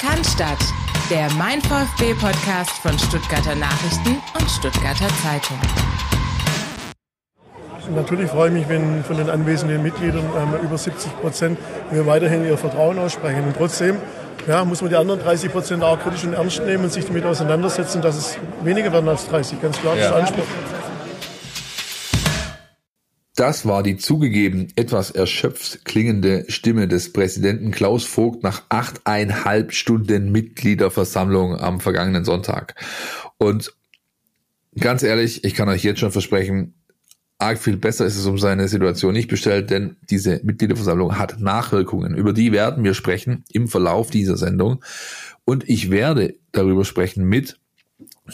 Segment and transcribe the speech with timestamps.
[0.00, 0.56] Cannstatt,
[1.10, 5.58] der Mein VfB Podcast von Stuttgarter Nachrichten und Stuttgarter Zeitung.
[7.94, 11.58] Natürlich freue ich mich, wenn von den anwesenden Mitgliedern ähm, über 70 Prozent
[11.90, 13.44] mir weiterhin ihr Vertrauen aussprechen.
[13.44, 13.98] Und trotzdem
[14.48, 17.26] ja, muss man die anderen 30 Prozent auch kritisch und ernst nehmen und sich damit
[17.26, 19.60] auseinandersetzen, dass es weniger werden als 30.
[19.60, 20.44] Ganz klar, das ist Anspruch.
[23.40, 30.30] Das war die zugegeben etwas erschöpft klingende Stimme des Präsidenten Klaus Vogt nach achteinhalb Stunden
[30.30, 32.74] Mitgliederversammlung am vergangenen Sonntag.
[33.38, 33.72] Und
[34.78, 36.74] ganz ehrlich, ich kann euch jetzt schon versprechen,
[37.38, 42.14] arg viel besser ist es um seine Situation nicht bestellt, denn diese Mitgliederversammlung hat Nachwirkungen.
[42.14, 44.84] Über die werden wir sprechen im Verlauf dieser Sendung.
[45.46, 47.58] Und ich werde darüber sprechen mit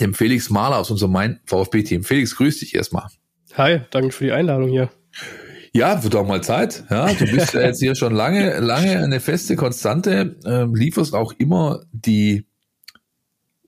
[0.00, 2.02] dem Felix Mahler aus unserem Main VfB-Team.
[2.02, 3.06] Felix, grüß dich erstmal.
[3.56, 4.90] Hi, danke für die Einladung hier.
[5.72, 6.84] Ja, wird auch mal Zeit.
[6.90, 11.32] Ja, du bist ja jetzt hier schon lange, lange eine feste Konstante, äh, lieferst auch
[11.38, 12.44] immer die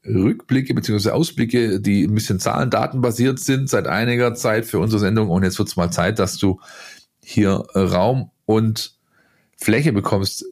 [0.04, 1.10] Rückblicke bzw.
[1.10, 5.30] Ausblicke, die ein bisschen Zahlen, Daten basiert sind, seit einiger Zeit für unsere Sendung.
[5.30, 6.60] Und jetzt wird es mal Zeit, dass du
[7.24, 8.94] hier Raum und
[9.56, 10.44] Fläche bekommst.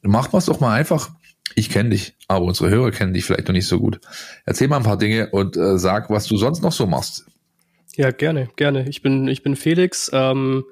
[0.00, 1.10] Mach es doch mal einfach.
[1.54, 4.00] Ich kenne dich, aber unsere Hörer kennen dich vielleicht noch nicht so gut.
[4.46, 7.26] Erzähl mal ein paar Dinge und äh, sag, was du sonst noch so machst.
[8.00, 8.88] Ja, gerne, gerne.
[8.88, 10.64] Ich bin, ich bin Felix, ähm,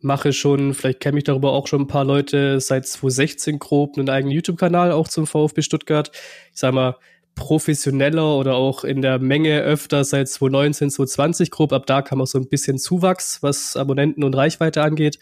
[0.00, 4.08] mache schon, vielleicht kenne ich darüber auch schon ein paar Leute seit 2016 grob einen
[4.08, 6.10] eigenen YouTube-Kanal auch zum VfB Stuttgart.
[6.14, 6.96] Ich sag mal,
[7.34, 11.72] professioneller oder auch in der Menge öfter seit 2019, 2020 grob.
[11.72, 15.18] Ab da kam auch so ein bisschen Zuwachs, was Abonnenten und Reichweite angeht.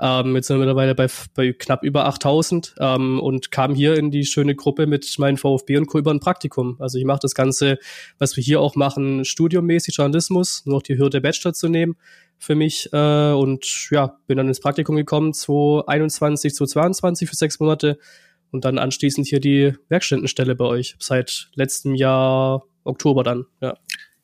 [0.00, 4.10] Ähm, jetzt sind wir mittlerweile bei, bei knapp über 8000 ähm, und kam hier in
[4.10, 5.98] die schöne Gruppe mit meinen VfB und Co.
[5.98, 6.76] über ein Praktikum.
[6.78, 7.78] Also ich mache das Ganze,
[8.18, 11.96] was wir hier auch machen, studiummäßig Journalismus, nur noch die Hürde Bachelor zu nehmen
[12.38, 17.98] für mich äh, und ja, bin dann ins Praktikum gekommen, 2021, 2022 für sechs Monate
[18.50, 23.76] und dann anschließend hier die Werkstättenstelle bei euch seit letztem Jahr Oktober dann, ja.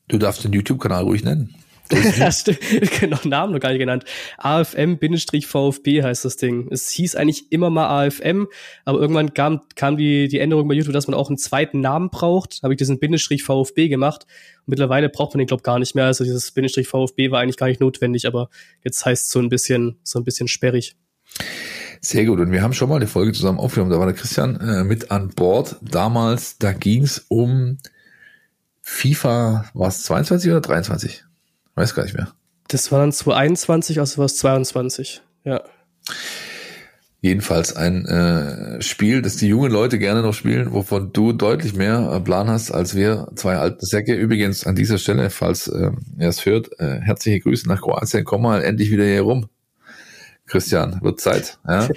[0.08, 1.54] Du darfst den YouTube-Kanal ruhig nennen.
[2.20, 2.52] Hast
[3.00, 4.04] genau, Namen noch gar nicht genannt.
[4.38, 6.68] AFM-VfB heißt das Ding.
[6.70, 8.48] Es hieß eigentlich immer mal AFM,
[8.84, 12.10] aber irgendwann kam, kam die, die Änderung bei YouTube, dass man auch einen zweiten Namen
[12.10, 12.60] braucht.
[12.62, 14.26] Habe ich diesen Bindestrich VfB gemacht.
[14.60, 16.06] Und mittlerweile braucht man den, glaube gar nicht mehr.
[16.06, 18.48] Also dieses Bindestrich VfB war eigentlich gar nicht notwendig, aber
[18.82, 20.96] jetzt heißt es so ein bisschen, so ein bisschen sperrig.
[22.00, 22.40] Sehr gut.
[22.40, 23.90] Und wir haben schon mal eine Folge zusammen aufgenommen.
[23.90, 25.76] Da war der Christian äh, mit an Bord.
[25.82, 27.78] Damals, da ging es um
[28.82, 31.24] FIFA, war es 22 oder 23?
[31.74, 32.28] Weiß gar nicht mehr.
[32.68, 35.22] Das war dann 2021, also war es 22.
[35.44, 35.62] Ja.
[37.20, 42.12] Jedenfalls ein äh, Spiel, das die jungen Leute gerne noch spielen, wovon du deutlich mehr
[42.12, 44.14] äh, Plan hast als wir zwei alten Säcke.
[44.14, 48.24] Übrigens an dieser Stelle, falls äh, er es hört, äh, herzliche Grüße nach Kroatien.
[48.24, 49.48] Komm mal endlich wieder hier rum.
[50.46, 51.58] Christian, wird Zeit.
[51.66, 51.88] Ja?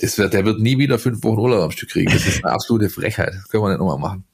[0.00, 2.12] Das wird, der wird nie wieder fünf Wochen Urlaub am Stück kriegen.
[2.12, 3.34] Das ist eine absolute Frechheit.
[3.34, 4.24] Das können wir nicht nochmal machen.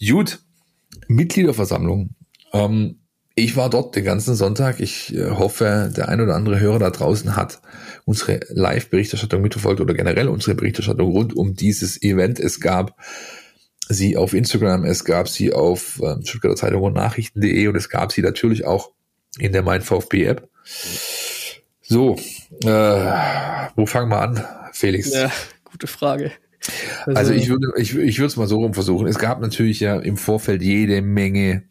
[0.00, 0.40] Gut,
[1.08, 2.10] Mitgliederversammlung.
[2.52, 3.00] Ähm,
[3.34, 4.80] ich war dort den ganzen Sonntag.
[4.80, 7.60] Ich äh, hoffe, der ein oder andere Hörer da draußen hat
[8.04, 12.40] unsere Live-Berichterstattung mitverfolgt oder generell unsere Berichterstattung rund um dieses Event.
[12.40, 12.96] Es gab
[13.88, 18.12] sie auf Instagram, es gab sie auf äh, Stuttgarter Zeitung und Nachrichten.de und es gab
[18.12, 18.92] sie natürlich auch
[19.38, 20.48] in der Mein VfB App.
[21.90, 22.16] So,
[22.64, 23.12] äh,
[23.74, 25.10] wo fangen wir an, Felix?
[25.10, 25.32] Ja,
[25.64, 26.32] gute Frage.
[27.06, 29.06] Also, also ich würde ich, ich würde es mal so rum versuchen.
[29.06, 31.62] Es gab natürlich ja im Vorfeld jede Menge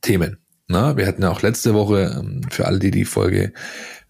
[0.00, 0.38] Themen.
[0.66, 3.52] Na, wir hatten ja auch letzte Woche, ähm, für alle, die die Folge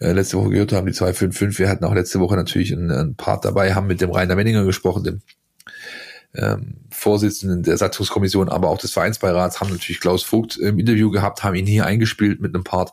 [0.01, 3.15] äh, letzte Woche gehört haben, die 255, wir hatten auch letzte Woche natürlich einen, einen
[3.17, 5.21] Part dabei, haben mit dem Rainer Menninger gesprochen, dem
[6.35, 11.45] ähm, Vorsitzenden der Satzungskommission, aber auch des Vereinsbeirats, haben natürlich Klaus Vogt im Interview gehabt,
[11.45, 12.93] haben ihn hier eingespielt mit einem Part.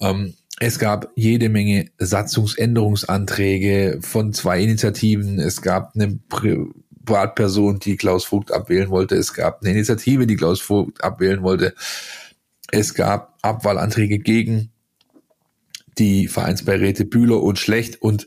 [0.00, 5.38] Ähm, es gab jede Menge Satzungsänderungsanträge von zwei Initiativen.
[5.38, 9.16] Es gab eine Privatperson, die Klaus Vogt abwählen wollte.
[9.16, 11.74] Es gab eine Initiative, die Klaus Vogt abwählen wollte.
[12.70, 14.70] Es gab Abwahlanträge gegen
[15.98, 18.26] die Vereinsbeiräte Bühler und Schlecht und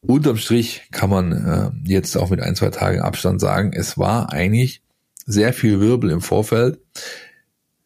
[0.00, 4.32] unterm Strich kann man äh, jetzt auch mit ein, zwei Tagen Abstand sagen, es war
[4.32, 4.82] eigentlich
[5.26, 6.80] sehr viel Wirbel im Vorfeld.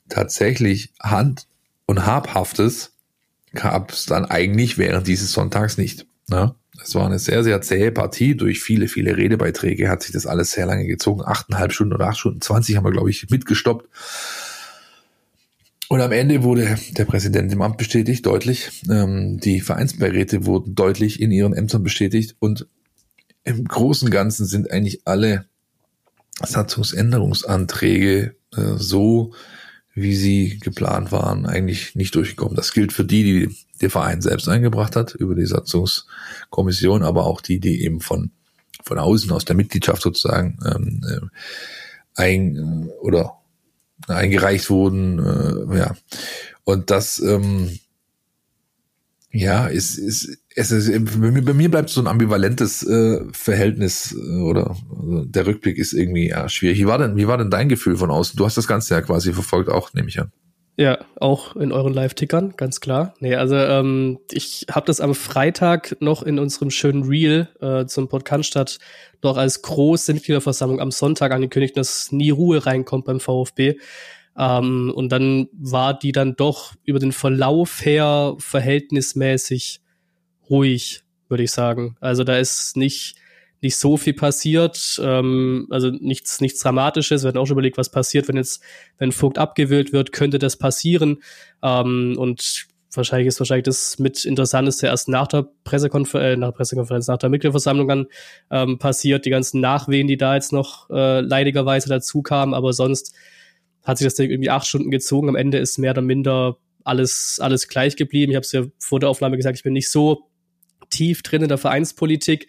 [0.09, 1.47] Tatsächlich Hand-
[1.87, 2.96] und Habhaftes
[3.53, 6.07] gab es dann eigentlich während dieses Sonntags nicht.
[6.29, 6.55] Ne?
[6.83, 8.37] Es war eine sehr, sehr zähe Partie.
[8.37, 11.23] Durch viele, viele Redebeiträge hat sich das alles sehr lange gezogen.
[11.25, 13.89] Achteinhalb Stunden oder acht Stunden zwanzig haben wir, glaube ich, mitgestoppt.
[15.89, 18.83] Und am Ende wurde der Präsident im Amt bestätigt, deutlich.
[18.91, 22.35] Ähm, die Vereinsbeiräte wurden deutlich in ihren Ämtern bestätigt.
[22.41, 22.67] Und
[23.45, 25.47] im Großen und Ganzen sind eigentlich alle
[26.45, 29.33] Satzungsänderungsanträge äh, so
[29.97, 32.55] wie sie geplant waren, eigentlich nicht durchgekommen.
[32.55, 37.41] Das gilt für die, die der Verein selbst eingebracht hat, über die Satzungskommission, aber auch
[37.41, 38.31] die, die eben von
[38.85, 41.21] von außen, aus der Mitgliedschaft sozusagen ähm, äh,
[42.15, 43.39] ein äh, oder
[44.07, 45.19] eingereicht wurden.
[45.19, 45.97] Äh, ja.
[46.65, 47.79] Und das ähm,
[49.33, 54.17] ja, ist, ist, es ist, bei mir, bei mir bleibt so ein ambivalentes äh, Verhältnis
[54.19, 56.79] äh, oder also der Rückblick ist irgendwie ja, schwierig.
[56.79, 58.39] Wie war denn, wie war denn dein Gefühl von außen?
[58.39, 60.33] Du hast das Ganze ja quasi verfolgt auch, nehme ich an.
[60.79, 63.15] Ja, auch in euren Live-Tickern, ganz klar.
[63.21, 68.09] Nee, also ähm, ich habe das am Freitag noch in unserem schönen Reel äh, zum
[68.09, 68.79] Podcast statt
[69.23, 73.77] noch als große Mitgliederversammlung am Sonntag angekündigt, dass nie Ruhe reinkommt beim VfB.
[74.39, 79.81] Ähm, und dann war die dann doch über den Verlauf her verhältnismäßig
[80.51, 81.97] ruhig, würde ich sagen.
[82.01, 83.17] Also da ist nicht
[83.63, 87.23] nicht so viel passiert, ähm, also nichts, nichts Dramatisches.
[87.23, 88.63] Wir hatten auch schon überlegt, was passiert, wenn jetzt,
[88.99, 91.23] wenn Vogt abgewählt wird, könnte das passieren.
[91.63, 96.57] Ähm, und wahrscheinlich ist wahrscheinlich das mit Interessanteste erst nach der Pressekonferenz, äh, nach der
[96.57, 98.07] Pressekonferenz, nach der Mitgliederversammlung dann
[98.51, 103.15] ähm, passiert, die ganzen Nachwehen, die da jetzt noch äh, leidigerweise dazu kamen, aber sonst
[103.83, 105.29] hat sich das Ding irgendwie acht Stunden gezogen.
[105.29, 108.33] Am Ende ist mehr oder minder alles, alles gleich geblieben.
[108.33, 110.29] Ich habe es ja vor der Aufnahme gesagt, ich bin nicht so
[110.91, 112.49] tief drin in der Vereinspolitik,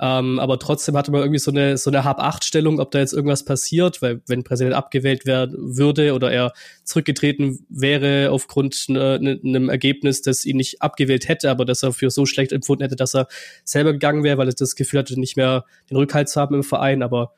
[0.00, 3.44] ähm, aber trotzdem hatte man irgendwie so eine so eine Hab-Acht-Stellung, ob da jetzt irgendwas
[3.44, 6.52] passiert, weil wenn Präsident abgewählt werden würde oder er
[6.84, 11.92] zurückgetreten wäre aufgrund ne, ne, einem Ergebnis, das ihn nicht abgewählt hätte, aber dass er
[11.92, 13.28] für so schlecht empfunden hätte, dass er
[13.64, 16.64] selber gegangen wäre, weil er das Gefühl hatte, nicht mehr den Rückhalt zu haben im
[16.64, 17.32] Verein, aber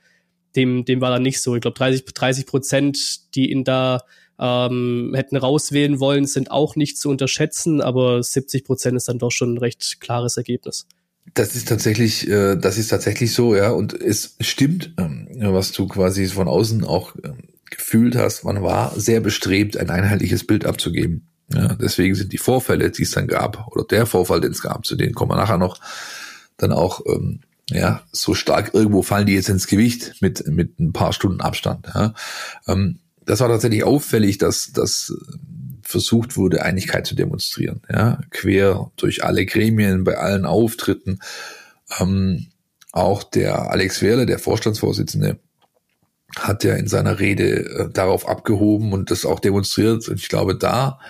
[0.57, 1.55] dem, dem war dann nicht so.
[1.55, 4.03] Ich glaube, 30, 30 Prozent, die ihn da
[4.41, 9.31] ähm, hätten rauswählen wollen, sind auch nicht zu unterschätzen, aber 70 Prozent ist dann doch
[9.31, 10.87] schon ein recht klares Ergebnis.
[11.35, 13.71] Das ist tatsächlich, äh, das ist tatsächlich so, ja.
[13.71, 18.45] Und es stimmt, ähm, was du quasi von außen auch ähm, gefühlt hast.
[18.45, 21.29] Man war sehr bestrebt, ein einheitliches Bild abzugeben.
[21.53, 24.87] Ja, deswegen sind die Vorfälle, die es dann gab, oder der Vorfall, den es gab,
[24.87, 25.81] zu denen kommen wir nachher noch,
[26.57, 30.93] dann auch ähm, ja so stark irgendwo fallen die jetzt ins Gewicht mit mit ein
[30.93, 31.87] paar Stunden Abstand.
[31.93, 32.15] Ja.
[32.69, 35.13] Ähm, das war tatsächlich auffällig, dass, dass
[35.83, 37.83] versucht wurde, Einigkeit zu demonstrieren.
[37.91, 41.19] Ja, quer durch alle Gremien, bei allen Auftritten.
[41.99, 42.47] Ähm,
[42.93, 45.39] auch der Alex Werle, der Vorstandsvorsitzende,
[46.37, 50.09] hat ja in seiner Rede äh, darauf abgehoben und das auch demonstriert.
[50.09, 51.01] Und ich glaube, da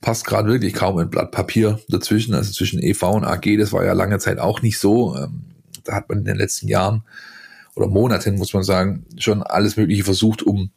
[0.00, 2.34] passt gerade wirklich kaum ein Blatt Papier dazwischen.
[2.34, 5.16] Also zwischen EV und AG, das war ja lange Zeit auch nicht so.
[5.16, 5.44] Ähm,
[5.84, 7.04] da hat man in den letzten Jahren
[7.76, 10.70] oder Monaten, muss man sagen, schon alles Mögliche versucht, um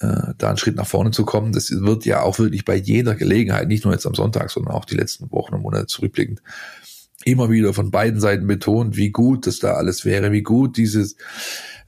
[0.00, 1.52] äh, da einen Schritt nach vorne zu kommen.
[1.52, 4.84] Das wird ja auch wirklich bei jeder Gelegenheit, nicht nur jetzt am Sonntag, sondern auch
[4.84, 6.42] die letzten Wochen und Monate zurückblickend,
[7.24, 11.16] immer wieder von beiden Seiten betont, wie gut das da alles wäre, wie gut dieses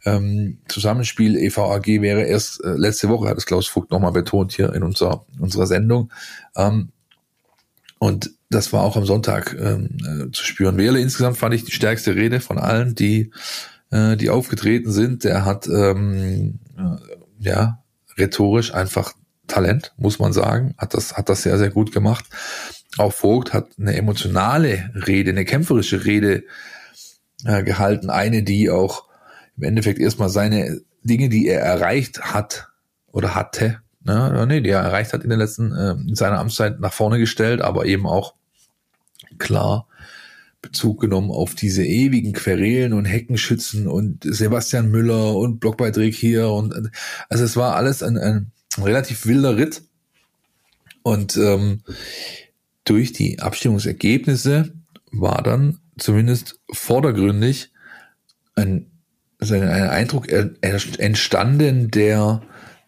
[0.04, 2.22] ähm, Zusammenspiel EVAG wäre.
[2.24, 6.12] Erst äh, letzte Woche hat es Klaus Vogt nochmal betont hier in unserer, unserer Sendung.
[6.56, 6.90] Ähm,
[7.98, 10.76] und das war auch am Sonntag ähm, äh, zu spüren.
[10.76, 13.30] Wähle insgesamt fand ich die stärkste Rede von allen, die,
[13.90, 15.24] äh, die aufgetreten sind.
[15.24, 16.96] Der hat ähm, äh,
[17.38, 17.82] ja
[18.16, 19.14] rhetorisch einfach
[19.46, 22.24] Talent, muss man sagen, hat das, hat das sehr, sehr gut gemacht.
[22.98, 26.44] Auch Vogt hat eine emotionale Rede, eine kämpferische Rede
[27.44, 29.04] äh, gehalten, eine, die auch
[29.56, 32.68] im Endeffekt erstmal seine Dinge, die er erreicht hat
[33.10, 36.80] oder hatte, ne, nee, die er erreicht hat in den letzten, äh, in seiner Amtszeit
[36.80, 38.34] nach vorne gestellt, aber eben auch
[39.38, 39.86] klar
[40.62, 46.90] Bezug genommen auf diese ewigen Querelen und Heckenschützen und Sebastian Müller und Blockbeiträge hier und
[47.28, 49.82] also es war alles ein, ein relativ wilder Ritt.
[51.02, 51.82] Und ähm,
[52.84, 54.72] durch die Abstimmungsergebnisse
[55.10, 57.72] war dann zumindest vordergründig
[58.54, 58.90] ein,
[59.38, 62.42] also ein Eindruck entstanden, der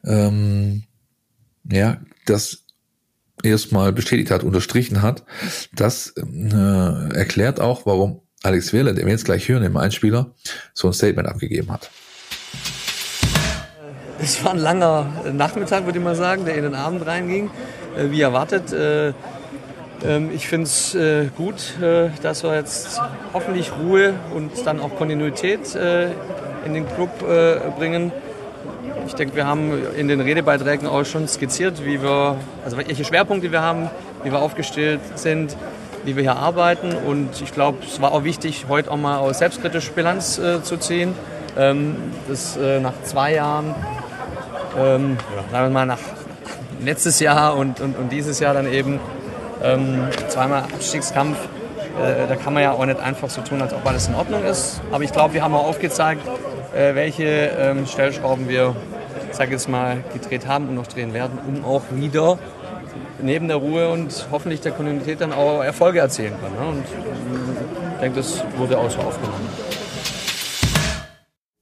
[0.04, 0.84] ähm,
[1.70, 2.63] ja das
[3.44, 5.24] erstmal bestätigt hat, unterstrichen hat.
[5.72, 10.34] Das äh, erklärt auch, warum Alex Wähler, den wir jetzt gleich hören im Einspieler,
[10.74, 11.90] so ein Statement abgegeben hat.
[14.20, 17.50] Es war ein langer Nachmittag, würde ich mal sagen, der in den Abend reinging,
[17.96, 18.72] äh, wie erwartet.
[18.72, 19.08] Äh,
[20.04, 21.74] ähm, ich finde es äh, gut,
[22.22, 23.00] dass wir jetzt
[23.32, 25.74] hoffentlich Ruhe und dann auch Kontinuität
[26.64, 27.10] in den Club
[27.78, 28.12] bringen.
[29.06, 33.52] Ich denke, wir haben in den Redebeiträgen auch schon skizziert, wie wir, also welche Schwerpunkte
[33.52, 33.90] wir haben,
[34.22, 35.56] wie wir aufgestellt sind,
[36.04, 36.94] wie wir hier arbeiten.
[36.94, 40.78] Und ich glaube, es war auch wichtig, heute auch mal aus selbstkritisch Bilanz äh, zu
[40.78, 41.14] ziehen.
[41.56, 41.96] Ähm,
[42.28, 43.74] das äh, nach zwei Jahren,
[44.78, 45.18] ähm,
[45.50, 46.00] sagen wir mal nach
[46.82, 49.00] letztes Jahr und, und, und dieses Jahr dann eben
[49.62, 51.36] ähm, zweimal Abstiegskampf.
[52.02, 54.44] Äh, da kann man ja auch nicht einfach so tun, als ob alles in Ordnung
[54.44, 54.80] ist.
[54.90, 56.22] Aber ich glaube, wir haben auch aufgezeigt,
[56.74, 58.74] äh, welche ähm, Stellschrauben wir
[59.34, 62.38] sage jetzt mal, gedreht haben und noch drehen werden, um auch wieder
[63.22, 66.54] neben der Ruhe und hoffentlich der Kontinuität dann auch Erfolge erzielen können.
[66.56, 66.68] Ne?
[66.68, 66.84] Und
[67.94, 69.48] ich denke, das wurde auch so aufgenommen.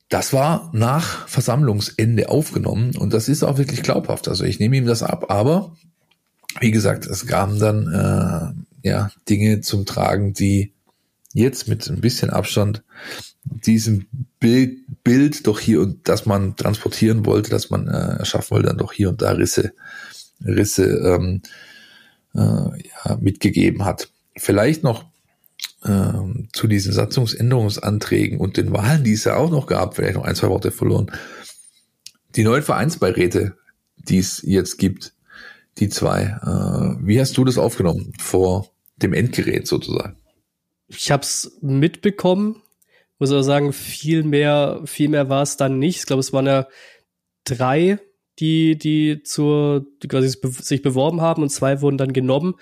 [0.08, 4.28] Das war nach Versammlungsende aufgenommen und das ist auch wirklich glaubhaft.
[4.28, 5.74] Also ich nehme ihm das ab, aber
[6.60, 8.54] wie gesagt, es kamen dann
[8.84, 10.74] äh, ja Dinge zum Tragen, die
[11.32, 12.82] jetzt mit ein bisschen Abstand
[13.60, 14.06] diesem
[14.40, 18.78] Bild, Bild doch hier und das man transportieren wollte, dass man äh, erschaffen wollte, dann
[18.78, 19.72] doch hier und da Risse,
[20.44, 21.42] Risse ähm,
[22.34, 24.10] äh, ja, mitgegeben hat.
[24.36, 25.04] Vielleicht noch
[25.84, 30.24] ähm, zu diesen Satzungsänderungsanträgen und den Wahlen, die es ja auch noch gab, vielleicht noch
[30.24, 31.10] ein, zwei Worte verloren.
[32.36, 33.56] Die neuen Vereinsbeiräte,
[33.96, 35.14] die es jetzt gibt,
[35.78, 40.16] die zwei, äh, wie hast du das aufgenommen vor dem Endgerät sozusagen?
[40.88, 42.61] Ich habe es mitbekommen,
[43.22, 45.98] muss aber sagen, viel mehr, viel mehr war es dann nicht.
[45.98, 46.66] Ich glaube, es waren ja
[47.44, 47.98] drei,
[48.38, 52.54] die, die zur, die quasi sich beworben haben und zwei wurden dann genommen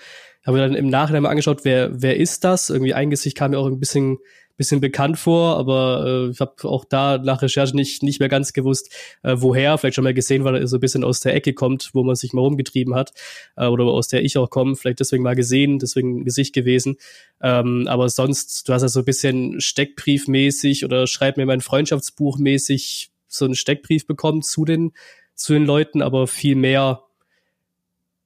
[0.45, 2.69] habe dann im Nachhinein mal angeschaut, wer, wer ist das?
[2.69, 4.17] Irgendwie ein Gesicht kam mir auch ein bisschen,
[4.57, 8.53] bisschen bekannt vor, aber äh, ich habe auch da nach Recherche nicht, nicht mehr ganz
[8.53, 8.91] gewusst,
[9.23, 9.77] äh, woher.
[9.77, 12.15] Vielleicht schon mal gesehen, weil er so ein bisschen aus der Ecke kommt, wo man
[12.15, 13.13] sich mal rumgetrieben hat
[13.55, 14.75] äh, oder aus der ich auch komme.
[14.75, 16.97] Vielleicht deswegen mal gesehen, deswegen Gesicht gewesen.
[17.41, 22.37] Ähm, aber sonst, du hast ja so ein bisschen Steckbriefmäßig oder schreib mir mein Freundschaftsbuch
[22.37, 24.91] mäßig so einen Steckbrief bekommen zu den,
[25.35, 27.03] zu den Leuten, aber viel mehr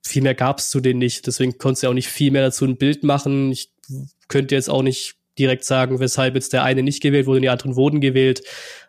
[0.05, 1.25] viel mehr gab es zu denen nicht.
[1.25, 3.51] Deswegen konntest du auch nicht viel mehr dazu ein Bild machen.
[3.51, 3.72] Ich
[4.27, 7.50] könnte jetzt auch nicht direkt sagen, weshalb jetzt der eine nicht gewählt wurde und die
[7.50, 8.42] anderen wurden gewählt.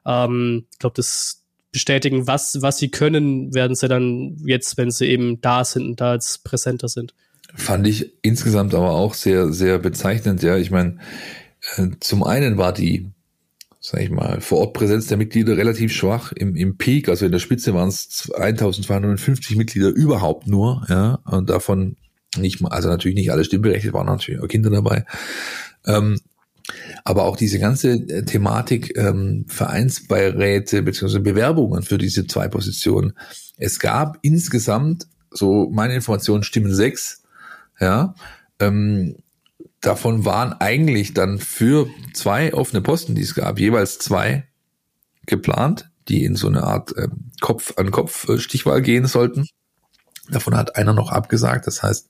[0.05, 5.07] Ähm, ich glaube, das bestätigen, was, was sie können, werden sie dann jetzt, wenn sie
[5.07, 7.15] eben da sind und da jetzt präsenter sind.
[7.55, 10.43] Fand ich insgesamt aber auch sehr, sehr bezeichnend.
[10.43, 10.99] Ja, ich meine,
[11.77, 13.11] äh, zum einen war die
[13.87, 16.33] sag ich mal, vor Ort Präsenz der Mitglieder relativ schwach.
[16.33, 21.49] Im, im Peak, also in der Spitze waren es 1250 Mitglieder überhaupt nur, ja, und
[21.49, 21.97] davon
[22.37, 25.05] nicht mal, also natürlich nicht alle stimmberechtigt, waren natürlich auch Kinder dabei.
[25.87, 26.19] Ähm,
[27.07, 33.13] aber auch diese ganze äh, Thematik ähm, Vereinsbeiräte beziehungsweise Bewerbungen für diese zwei Positionen.
[33.57, 37.23] Es gab insgesamt, so meine Informationen stimmen sechs,
[37.79, 38.17] ja,
[38.59, 39.15] ähm,
[39.81, 44.49] davon waren eigentlich dann für zwei offene Posten, die es gab, jeweils zwei
[45.27, 47.07] geplant, die in so eine Art äh,
[47.41, 49.47] Kopf an Kopf äh, Stichwahl gehen sollten.
[50.29, 51.69] Davon hat einer noch abgesagt.
[51.69, 52.09] Das heißt,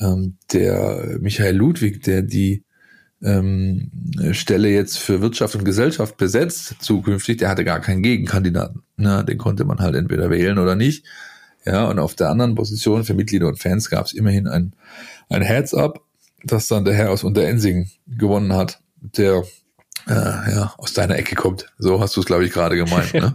[0.00, 2.64] ähm, der Michael Ludwig, der die
[3.22, 3.90] ähm,
[4.32, 8.82] Stelle jetzt für Wirtschaft und Gesellschaft besetzt zukünftig, der hatte gar keinen Gegenkandidaten.
[8.96, 11.04] Na, den konnte man halt entweder wählen oder nicht.
[11.64, 14.74] Ja, und auf der anderen Position für Mitglieder und Fans gab es immerhin ein,
[15.28, 16.02] ein Heads-up
[16.44, 19.44] dass dann der Herr aus Unterensing gewonnen hat, der
[20.08, 21.72] äh, ja, aus deiner Ecke kommt.
[21.78, 23.14] So hast du es, glaube ich, gerade gemeint.
[23.14, 23.34] Ne?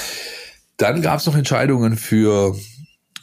[0.76, 2.56] dann gab es noch Entscheidungen für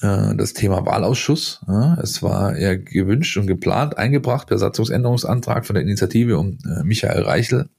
[0.02, 1.62] äh, das Thema Wahlausschuss.
[1.68, 6.84] Ja, es war ja gewünscht und geplant, eingebracht per Satzungsänderungsantrag von der Initiative um äh,
[6.84, 7.70] Michael Reichel,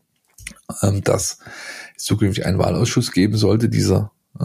[0.82, 1.38] ähm, dass
[1.96, 3.68] es zukünftig einen Wahlausschuss geben sollte.
[3.68, 4.44] Dieser äh,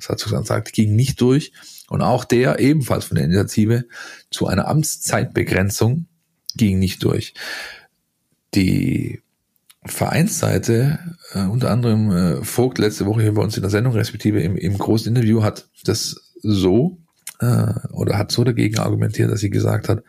[0.00, 1.52] Satzungsantrag ging nicht durch.
[1.88, 3.84] Und auch der, ebenfalls von der Initiative,
[4.30, 6.06] zu einer Amtszeitbegrenzung
[6.56, 7.34] ging nicht durch.
[8.54, 9.20] Die
[9.84, 10.98] Vereinsseite,
[11.34, 14.56] äh, unter anderem äh, Vogt letzte Woche hier bei uns in der Sendung, respektive im,
[14.56, 16.98] im großen Interview, hat das so
[17.40, 20.02] äh, oder hat so dagegen argumentiert, dass sie gesagt hat,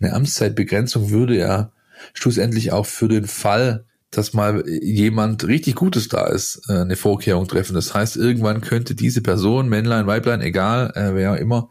[0.00, 1.72] eine Amtszeitbegrenzung würde ja
[2.14, 7.46] schlussendlich auch für den Fall dass mal jemand richtig Gutes da ist, äh, eine Vorkehrung
[7.46, 7.74] treffen.
[7.74, 11.70] Das heißt, irgendwann könnte diese Person, Männlein, Weiblein, egal, äh, wer immer,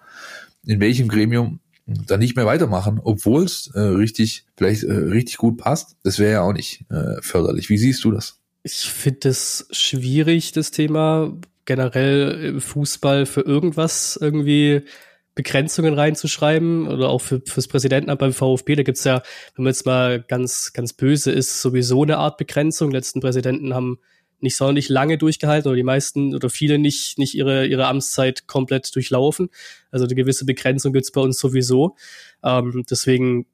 [0.66, 5.58] in welchem Gremium, dann nicht mehr weitermachen, obwohl es äh, richtig, vielleicht äh, richtig gut
[5.58, 5.96] passt.
[6.04, 7.70] Das wäre ja auch nicht äh, förderlich.
[7.70, 8.40] Wie siehst du das?
[8.64, 11.34] Ich finde es schwierig, das Thema
[11.68, 14.82] generell im Fußball für irgendwas irgendwie
[15.36, 18.76] Begrenzungen reinzuschreiben oder auch für, fürs Präsidentenamt beim VfB.
[18.76, 19.22] Da gibt's ja,
[19.56, 22.90] wenn man jetzt mal ganz, ganz böse ist, sowieso eine Art Begrenzung.
[22.90, 24.00] Die letzten Präsidenten haben
[24.40, 28.96] nicht sonderlich lange durchgehalten oder die meisten oder viele nicht, nicht ihre, ihre Amtszeit komplett
[28.96, 29.50] durchlaufen.
[29.92, 31.96] Also eine gewisse Begrenzung gibt's bei uns sowieso.
[32.44, 33.46] Ähm, deswegen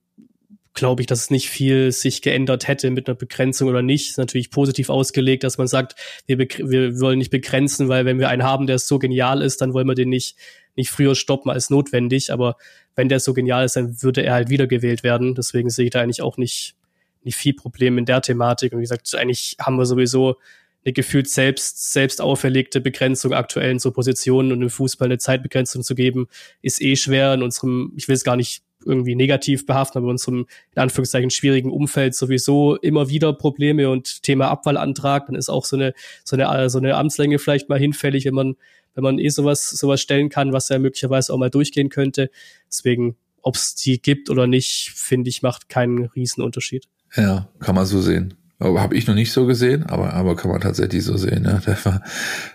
[0.74, 4.10] glaube ich, dass es nicht viel sich geändert hätte mit einer Begrenzung oder nicht.
[4.10, 8.30] Ist natürlich positiv ausgelegt, dass man sagt, wir, wir wollen nicht begrenzen, weil wenn wir
[8.30, 10.36] einen haben, der so genial ist, dann wollen wir den nicht
[10.76, 12.58] nicht früher stoppen als notwendig, aber
[12.96, 15.36] wenn der so genial ist, dann würde er halt wiedergewählt werden.
[15.36, 16.76] Deswegen sehe ich da eigentlich auch nicht,
[17.24, 18.74] nicht viel Problem in der Thematik.
[18.74, 20.38] Und wie gesagt, eigentlich haben wir sowieso
[20.86, 25.82] eine gefühlt selbst, selbst auferlegte Begrenzung aktuell in so Positionen und im Fußball eine Zeitbegrenzung
[25.82, 26.28] zu geben,
[26.62, 30.12] ist eh schwer in unserem, ich will es gar nicht irgendwie negativ behaften, aber in
[30.12, 35.66] unserem, in Anführungszeichen, schwierigen Umfeld sowieso immer wieder Probleme und Thema Abwahlantrag, dann ist auch
[35.66, 38.56] so eine, so eine, so eine Amtslänge vielleicht mal hinfällig, wenn man
[38.96, 42.30] wenn man eh sowas, sowas stellen kann, was ja möglicherweise auch mal durchgehen könnte.
[42.68, 46.88] Deswegen, ob es die gibt oder nicht, finde ich, macht keinen riesen Unterschied.
[47.16, 48.36] Ja, kann man so sehen.
[48.60, 51.44] Habe ich noch nicht so gesehen, aber, aber kann man tatsächlich so sehen.
[51.66, 51.86] Ja.
[51.86, 52.04] War,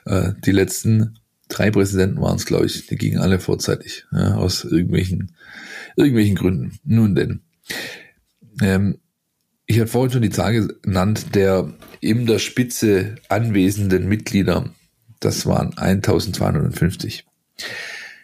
[0.06, 1.18] äh, die letzten
[1.48, 5.32] drei Präsidenten waren es, glaube ich, die gingen alle vorzeitig, ja, aus irgendwelchen,
[5.98, 6.78] irgendwelchen Gründen.
[6.84, 7.40] Nun denn.
[8.62, 8.98] Ähm,
[9.66, 14.70] ich hatte vorhin schon die Zahl genannt, der in der Spitze anwesenden Mitglieder,
[15.20, 17.26] das waren 1250.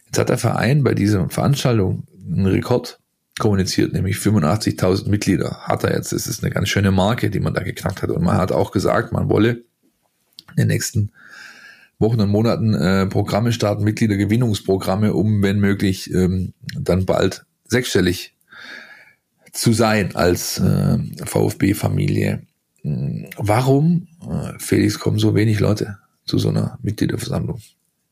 [0.07, 2.99] Jetzt hat der Verein bei dieser Veranstaltung einen Rekord
[3.38, 6.12] kommuniziert, nämlich 85.000 Mitglieder hat er jetzt.
[6.12, 8.11] Das ist eine ganz schöne Marke, die man da geknackt hat.
[8.11, 9.64] Und man hat auch gesagt, man wolle
[10.50, 11.11] in den nächsten
[11.99, 18.35] Wochen und Monaten äh, Programme starten, Mitgliedergewinnungsprogramme, um, wenn möglich, ähm, dann bald sechsstellig
[19.52, 22.43] zu sein als äh, VfB-Familie.
[22.83, 27.61] Hm, warum, äh, Felix, kommen so wenig Leute zu so einer Mitgliederversammlung?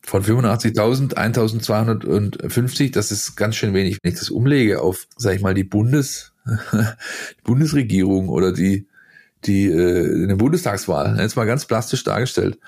[0.04, 3.98] Von 85.000, 1.250, das ist ganz schön wenig.
[4.02, 6.32] Wenn ich das umlege auf, sag ich mal, die Bundes,
[7.44, 8.88] Bundesregierung oder die,
[9.44, 12.58] die äh, eine Bundestagswahl, jetzt mal ganz plastisch dargestellt,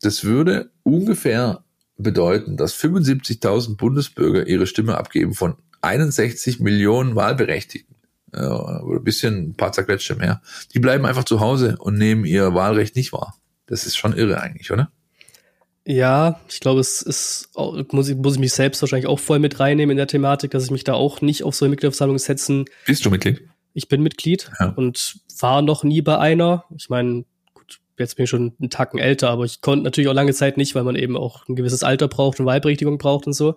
[0.00, 1.62] das würde ungefähr
[1.96, 7.94] bedeuten, dass 75.000 Bundesbürger ihre Stimme abgeben von 61 Millionen Wahlberechtigten
[8.32, 12.54] oder ein bisschen ein paar zerquetschte mehr, die bleiben einfach zu Hause und nehmen ihr
[12.54, 13.34] Wahlrecht nicht wahr.
[13.66, 14.90] Das ist schon irre eigentlich, oder?
[15.86, 19.60] Ja, ich glaube, es ist, muss ich, muss ich mich selbst wahrscheinlich auch voll mit
[19.60, 22.64] reinnehmen in der Thematik, dass ich mich da auch nicht auf so eine Mitgliederversammlung setzen.
[22.86, 23.42] Bist du Mitglied?
[23.74, 24.70] Ich bin Mitglied ja.
[24.70, 26.64] und war noch nie bei einer.
[26.76, 27.24] Ich meine,
[27.98, 30.74] jetzt bin ich schon einen Tacken älter, aber ich konnte natürlich auch lange Zeit nicht,
[30.74, 33.56] weil man eben auch ein gewisses Alter braucht und Wahlberechtigung braucht und so.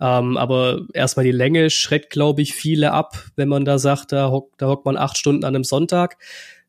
[0.00, 4.30] Ähm, aber erstmal die Länge schreckt, glaube ich, viele ab, wenn man da sagt, da
[4.30, 6.18] hockt, da hockt man acht Stunden an einem Sonntag.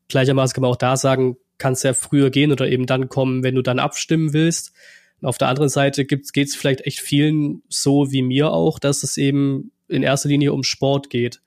[0.08, 3.56] Gleichermaßen kann man auch da sagen, kannst ja früher gehen oder eben dann kommen, wenn
[3.56, 4.72] du dann abstimmen willst.
[5.20, 9.02] Und auf der anderen Seite geht es vielleicht echt vielen so wie mir auch, dass
[9.02, 11.40] es eben in erster Linie um Sport geht.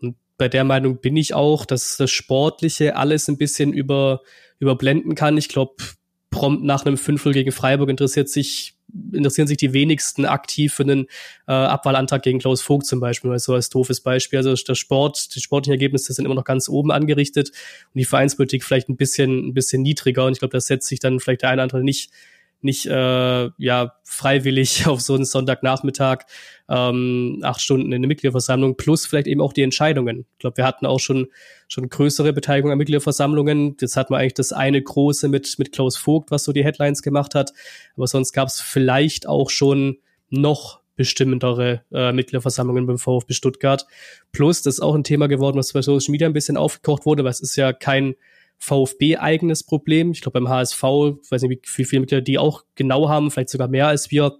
[0.00, 4.20] Und bei der Meinung bin ich auch, dass das Sportliche alles ein bisschen über
[4.58, 5.36] überblenden kann.
[5.36, 5.76] Ich glaube,
[6.30, 8.74] prompt nach einem 5 gegen Freiburg interessiert sich,
[9.12, 11.06] interessieren sich die wenigsten aktiv für einen
[11.46, 14.38] äh, Abwahlantrag gegen Klaus Vogt zum Beispiel, weil so als doofes Beispiel.
[14.38, 18.64] Also der Sport, die sportlichen Ergebnisse sind immer noch ganz oben angerichtet und die Vereinspolitik
[18.64, 20.26] vielleicht ein bisschen, ein bisschen niedriger.
[20.26, 22.10] Und ich glaube, das setzt sich dann vielleicht der eine oder andere nicht
[22.64, 26.24] nicht äh, ja freiwillig auf so einen Sonntagnachmittag
[26.68, 30.26] ähm, acht Stunden in eine Mitgliederversammlung plus vielleicht eben auch die Entscheidungen.
[30.32, 31.28] Ich glaube, wir hatten auch schon
[31.68, 33.76] schon größere Beteiligung an Mitgliederversammlungen.
[33.80, 37.02] Jetzt hat man eigentlich das eine große mit mit Klaus Vogt, was so die Headlines
[37.02, 37.52] gemacht hat,
[37.96, 39.98] aber sonst gab es vielleicht auch schon
[40.30, 43.86] noch bestimmendere äh, Mitgliederversammlungen beim VfB Stuttgart.
[44.32, 47.24] Plus, das ist auch ein Thema geworden, was bei Social Media ein bisschen aufgekocht wurde,
[47.24, 48.14] weil es ist ja kein
[48.64, 50.12] VfB-eigenes Problem.
[50.12, 53.68] Ich glaube, beim HSV, weiß nicht, wie viele Mitglieder die auch genau haben, vielleicht sogar
[53.68, 54.38] mehr als wir.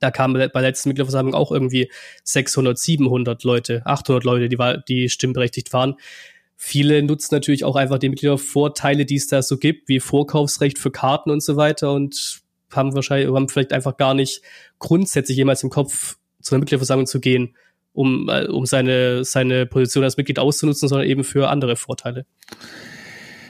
[0.00, 1.90] Da kamen bei der letzten Mitgliederversammlung auch irgendwie
[2.24, 4.56] 600, 700 Leute, 800 Leute, die,
[4.88, 5.96] die stimmberechtigt waren.
[6.56, 10.90] Viele nutzen natürlich auch einfach die Mitgliedervorteile, die es da so gibt, wie Vorkaufsrecht für
[10.90, 12.40] Karten und so weiter und
[12.72, 14.42] haben wahrscheinlich, haben vielleicht einfach gar nicht
[14.78, 17.56] grundsätzlich jemals im Kopf, zu einer Mitgliederversammlung zu gehen,
[17.92, 22.26] um, äh, um seine, seine Position als Mitglied auszunutzen, sondern eben für andere Vorteile.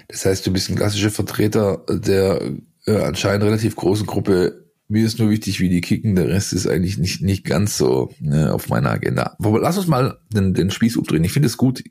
[0.08, 2.40] Das heißt, du bist ein klassischer Vertreter der
[2.86, 4.64] äh, anscheinend relativ großen Gruppe.
[4.88, 6.14] Mir ist nur wichtig, wie die kicken.
[6.16, 9.36] Der Rest ist eigentlich nicht, nicht ganz so ne, auf meiner Agenda.
[9.38, 11.24] Aber lass uns mal den, den Spieß umdrehen.
[11.24, 11.84] Ich finde es gut,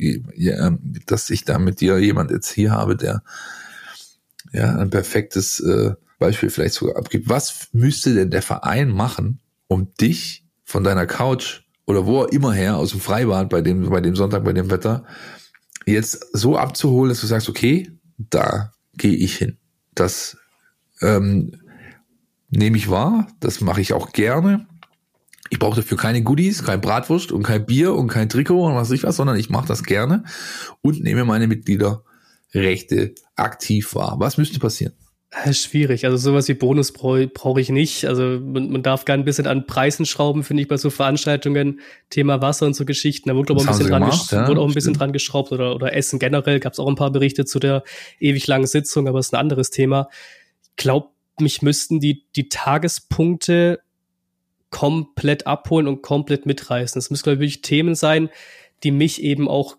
[1.05, 3.21] dass ich da mit dir jemand jetzt hier habe, der
[4.51, 7.29] ja ein perfektes äh, Beispiel vielleicht sogar abgibt.
[7.29, 12.77] Was müsste denn der Verein machen, um dich von deiner Couch oder wo immer her
[12.77, 15.05] aus dem Freibad bei dem, bei dem Sonntag, bei dem Wetter,
[15.85, 19.57] jetzt so abzuholen, dass du sagst, okay, da gehe ich hin.
[19.95, 20.37] Das
[21.01, 21.61] ähm,
[22.49, 24.67] nehme ich wahr, das mache ich auch gerne.
[25.49, 28.91] Ich brauche dafür keine Goodies, kein Bratwurst und kein Bier und kein Trikot und was
[28.91, 30.23] ich was, sondern ich mache das gerne
[30.81, 34.15] und nehme meine Mitgliederrechte aktiv wahr.
[34.19, 34.93] Was müsste passieren?
[35.51, 36.05] Schwierig.
[36.05, 38.05] Also sowas wie Bonus brauche brauch ich nicht.
[38.05, 41.81] Also man, man darf gerne ein bisschen an Preisen schrauben, finde ich, bei so Veranstaltungen.
[42.09, 43.27] Thema Wasser und so Geschichten.
[43.27, 45.75] Da wurde auch ein bisschen, dran, gemacht, ja, wurde auch ein bisschen dran geschraubt oder,
[45.75, 46.61] oder Essen generell.
[46.61, 47.83] Gab es auch ein paar Berichte zu der
[48.19, 50.07] ewig langen Sitzung, aber es ist ein anderes Thema.
[50.63, 51.09] Ich glaube,
[51.39, 53.81] mich müssten die, die Tagespunkte
[54.69, 56.97] komplett abholen und komplett mitreißen.
[56.99, 58.29] Es müssen, glaube ich, wirklich Themen sein,
[58.83, 59.75] die mich eben auch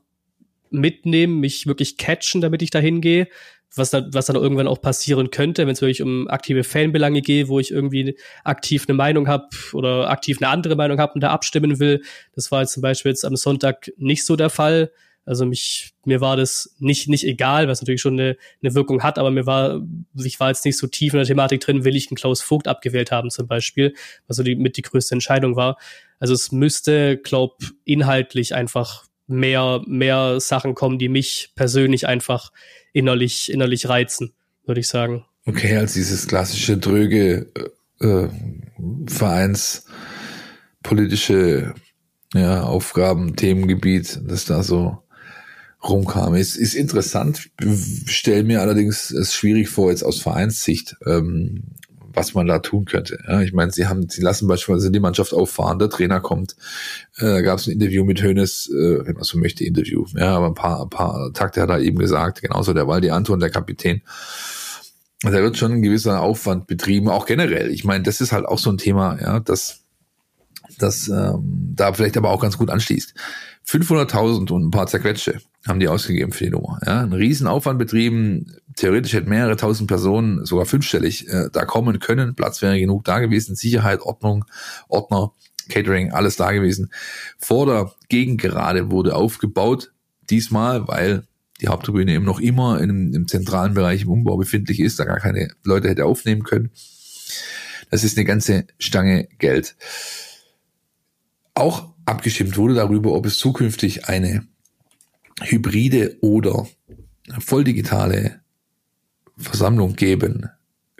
[0.70, 3.28] mitnehmen, mich wirklich catchen, damit ich da hingehe
[3.74, 7.48] was dann, was dann irgendwann auch passieren könnte, wenn es wirklich um aktive Fanbelange geht,
[7.48, 11.30] wo ich irgendwie aktiv eine Meinung habe oder aktiv eine andere Meinung habe und da
[11.30, 12.02] abstimmen will.
[12.34, 14.90] Das war jetzt zum Beispiel jetzt am Sonntag nicht so der Fall.
[15.24, 19.18] Also mich, mir war das nicht, nicht egal, was natürlich schon eine, eine Wirkung hat,
[19.18, 19.82] aber mir war,
[20.14, 22.66] ich war jetzt nicht so tief in der Thematik drin, will ich einen Klaus Vogt
[22.66, 23.94] abgewählt haben zum Beispiel,
[24.26, 25.76] was so die, mit die größte Entscheidung war.
[26.18, 32.50] Also es müsste, glaub, inhaltlich einfach mehr, mehr Sachen kommen, die mich persönlich einfach
[32.92, 35.24] innerlich, innerlich reizen, würde ich sagen.
[35.46, 37.52] Okay, als dieses klassische dröge
[38.00, 38.28] äh,
[39.06, 41.74] vereinspolitische
[42.34, 44.98] ja, Aufgaben, Themengebiet, das da so
[45.82, 46.34] rumkam.
[46.34, 47.50] Ist, ist interessant,
[48.06, 51.62] stelle mir allerdings es schwierig vor, jetzt aus Vereinssicht, ähm,
[52.12, 53.18] was man da tun könnte.
[53.26, 56.56] Ja, ich meine, sie haben, sie lassen beispielsweise die Mannschaft auffahren, der Trainer kommt.
[57.16, 60.06] Äh, da gab es ein Interview mit Hönes, äh, wenn man so möchte, Interview.
[60.14, 63.40] Ja, aber ein paar, ein paar Takte hat er eben gesagt, genauso der Waldi Anton,
[63.40, 64.02] der Kapitän.
[65.24, 67.70] Also da wird schon ein gewisser Aufwand betrieben, auch generell.
[67.70, 69.80] Ich meine, das ist halt auch so ein Thema, ja, das,
[70.78, 73.14] das ähm, da vielleicht aber auch ganz gut anschließt.
[73.66, 76.80] 500.000 und ein paar zerquetsche haben die ausgegeben für die Nummer.
[76.86, 78.56] Ja, ein Riesenaufwand betrieben.
[78.78, 82.36] Theoretisch hätten mehrere tausend Personen, sogar fünfstellig, äh, da kommen können.
[82.36, 83.56] Platz wäre genug da gewesen.
[83.56, 84.44] Sicherheit, Ordnung,
[84.86, 85.32] Ordner,
[85.68, 86.92] Catering, alles da gewesen.
[87.38, 89.92] Vor der Gegengerade wurde aufgebaut.
[90.30, 91.24] Diesmal, weil
[91.60, 95.18] die Haupttribüne eben noch immer in, im zentralen Bereich im Umbau befindlich ist, da gar
[95.18, 96.70] keine Leute hätte aufnehmen können.
[97.90, 99.74] Das ist eine ganze Stange Geld.
[101.54, 104.46] Auch abgestimmt wurde darüber, ob es zukünftig eine
[105.42, 106.68] hybride oder
[107.40, 108.40] volldigitale
[109.38, 110.48] Versammlung geben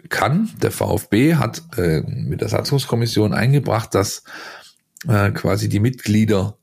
[0.09, 0.49] kann.
[0.61, 4.23] Der VfB hat äh, mit der Satzungskommission eingebracht, dass
[5.07, 6.57] äh, quasi die Mitglieder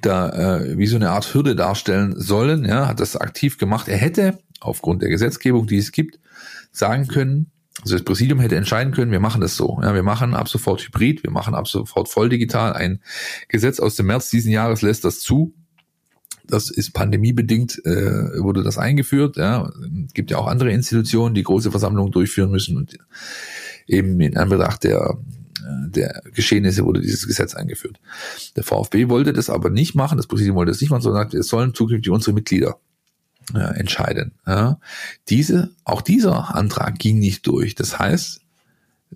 [0.00, 2.64] da äh, wie so eine Art Hürde darstellen sollen.
[2.64, 3.88] Ja, hat das aktiv gemacht.
[3.88, 6.18] Er hätte aufgrund der Gesetzgebung, die es gibt,
[6.70, 7.50] sagen können,
[7.82, 9.78] also das Präsidium hätte entscheiden können, wir machen das so.
[9.82, 12.72] Ja, wir machen ab sofort Hybrid, wir machen ab sofort voll digital.
[12.72, 13.00] Ein
[13.48, 15.54] Gesetz aus dem März diesen Jahres lässt das zu.
[16.48, 19.36] Das ist pandemiebedingt, äh, wurde das eingeführt.
[19.36, 19.70] Ja,
[20.14, 22.98] gibt ja auch andere Institutionen, die große Versammlungen durchführen müssen und
[23.86, 25.18] eben in Anbetracht der
[25.88, 27.98] der Geschehnisse wurde dieses Gesetz eingeführt.
[28.56, 31.34] Der VfB wollte das aber nicht machen, das Präsidium wollte das nicht machen, sondern sagt,
[31.34, 32.78] es sollen zukünftig unsere Mitglieder
[33.54, 34.32] äh, entscheiden.
[34.46, 34.78] Ja.
[35.28, 37.74] Diese, auch dieser Antrag ging nicht durch.
[37.74, 38.40] Das heißt,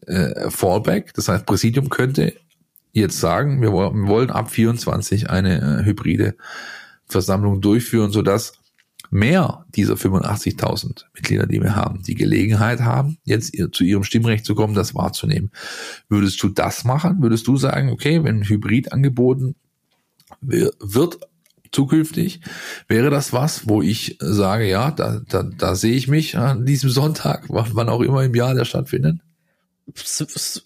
[0.07, 2.35] äh, Fallback, das heißt, Präsidium könnte
[2.93, 6.37] jetzt sagen, wir wollen ab 24 eine äh, hybride
[7.13, 8.55] Versammlung durchführen, sodass
[9.11, 14.55] mehr dieser 85.000 Mitglieder, die wir haben, die Gelegenheit haben, jetzt zu ihrem Stimmrecht zu
[14.55, 15.51] kommen, das wahrzunehmen.
[16.09, 17.21] Würdest du das machen?
[17.21, 19.55] Würdest du sagen, okay, wenn Hybrid angeboten
[20.41, 21.19] wird
[21.73, 22.41] zukünftig,
[22.89, 26.91] wäre das was, wo ich sage, ja, da, da, da sehe ich mich an diesem
[26.91, 29.21] Sonntag, wann auch immer im Jahr der stattfindet?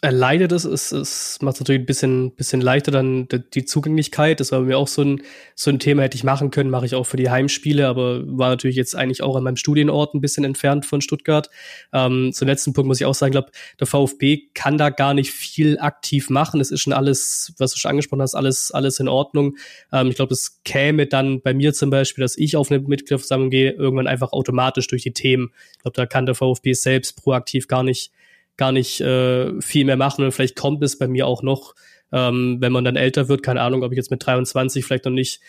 [0.03, 4.41] Erleidet es, es, es macht es natürlich ein bisschen, bisschen leichter dann die Zugänglichkeit.
[4.41, 5.23] Das war bei mir auch so ein,
[5.55, 8.51] so ein Thema, hätte ich machen können, mache ich auch für die Heimspiele, aber war
[8.51, 11.51] natürlich jetzt eigentlich auch an meinem Studienort ein bisschen entfernt von Stuttgart.
[11.93, 15.31] Ähm, zum letzten Punkt muss ich auch sagen, glaube der VfB kann da gar nicht
[15.31, 16.61] viel aktiv machen.
[16.61, 19.57] Es ist schon alles, was du schon angesprochen hast, alles, alles in Ordnung.
[19.93, 23.51] Ähm, ich glaube, es käme dann bei mir zum Beispiel, dass ich auf eine Mitgliederversammlung
[23.51, 25.53] gehe, irgendwann einfach automatisch durch die Themen.
[25.73, 28.13] Ich glaube, da kann der VfB selbst proaktiv gar nicht
[28.57, 31.75] gar nicht äh, viel mehr machen und vielleicht kommt es bei mir auch noch,
[32.13, 35.13] ähm, wenn man dann älter wird, keine Ahnung, ob ich jetzt mit 23 vielleicht noch
[35.13, 35.41] nicht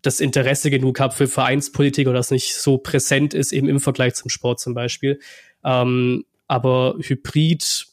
[0.00, 4.14] das Interesse genug habe für Vereinspolitik oder das nicht so präsent ist, eben im Vergleich
[4.14, 5.20] zum Sport zum Beispiel.
[5.64, 7.86] Ähm, aber Hybrid,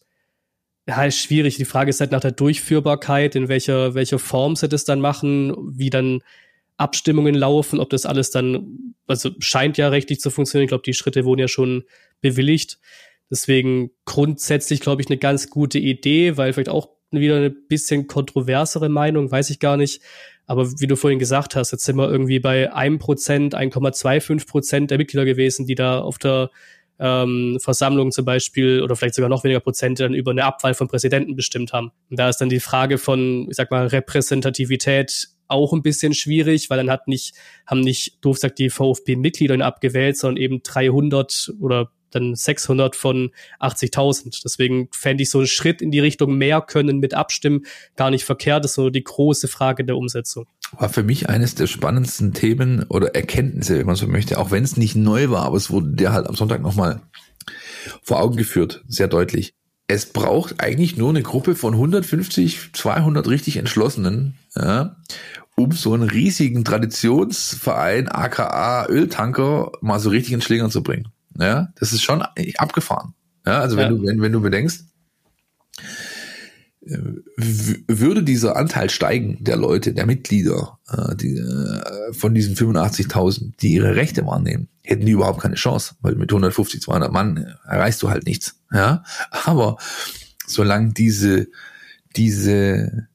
[0.87, 1.57] ja, ist schwierig.
[1.57, 5.55] Die Frage ist halt nach der Durchführbarkeit, in welcher, welcher Form sie das dann machen,
[5.77, 6.21] wie dann
[6.77, 10.65] Abstimmungen laufen, ob das alles dann, also scheint ja rechtlich zu funktionieren.
[10.65, 11.83] Ich glaube, die Schritte wurden ja schon
[12.21, 12.79] bewilligt.
[13.29, 18.89] Deswegen grundsätzlich, glaube ich, eine ganz gute Idee, weil vielleicht auch wieder eine bisschen kontroversere
[18.89, 20.01] Meinung, weiß ich gar nicht.
[20.45, 24.91] Aber wie du vorhin gesagt hast, jetzt sind wir irgendwie bei einem Prozent, 1,25 Prozent
[24.91, 26.49] der Mitglieder gewesen, die da auf der
[26.99, 30.87] ähm, Versammlung zum Beispiel oder vielleicht sogar noch weniger Prozent dann über eine Abwahl von
[30.87, 31.91] Präsidenten bestimmt haben.
[32.09, 36.69] Und da ist dann die Frage von, ich sag mal, Repräsentativität auch ein bisschen schwierig,
[36.69, 41.91] weil dann hat nicht, haben nicht, doof sagt, die VfB-Mitglieder abgewählt, sondern eben 300 oder
[42.11, 44.41] dann 600 von 80.000.
[44.43, 48.25] Deswegen fände ich so einen Schritt in die Richtung mehr können mit Abstimmen gar nicht
[48.25, 48.63] verkehrt.
[48.63, 50.45] Das ist nur die große Frage der Umsetzung.
[50.71, 54.63] War für mich eines der spannendsten Themen oder Erkenntnisse, wenn man so möchte, auch wenn
[54.63, 57.01] es nicht neu war, aber es wurde dir halt am Sonntag nochmal
[58.03, 59.53] vor Augen geführt, sehr deutlich.
[59.87, 64.97] Es braucht eigentlich nur eine Gruppe von 150, 200 richtig Entschlossenen, ja,
[65.55, 71.07] um so einen riesigen Traditionsverein, aka Öltanker, mal so richtig in Schlingern zu bringen.
[71.39, 72.21] Ja, das ist schon
[72.57, 73.13] abgefahren.
[73.45, 73.89] Ja, also wenn ja.
[73.89, 74.85] du, wenn, wenn du bedenkst,
[76.85, 76.97] äh,
[77.37, 83.73] würde dieser Anteil steigen der Leute, der Mitglieder, äh, die, äh, von diesen 85.000, die
[83.73, 88.09] ihre Rechte wahrnehmen, hätten die überhaupt keine Chance, weil mit 150, 200 Mann erreichst du
[88.09, 88.59] halt nichts.
[88.71, 89.77] Ja, aber
[90.45, 91.47] solange diese
[92.15, 93.07] diese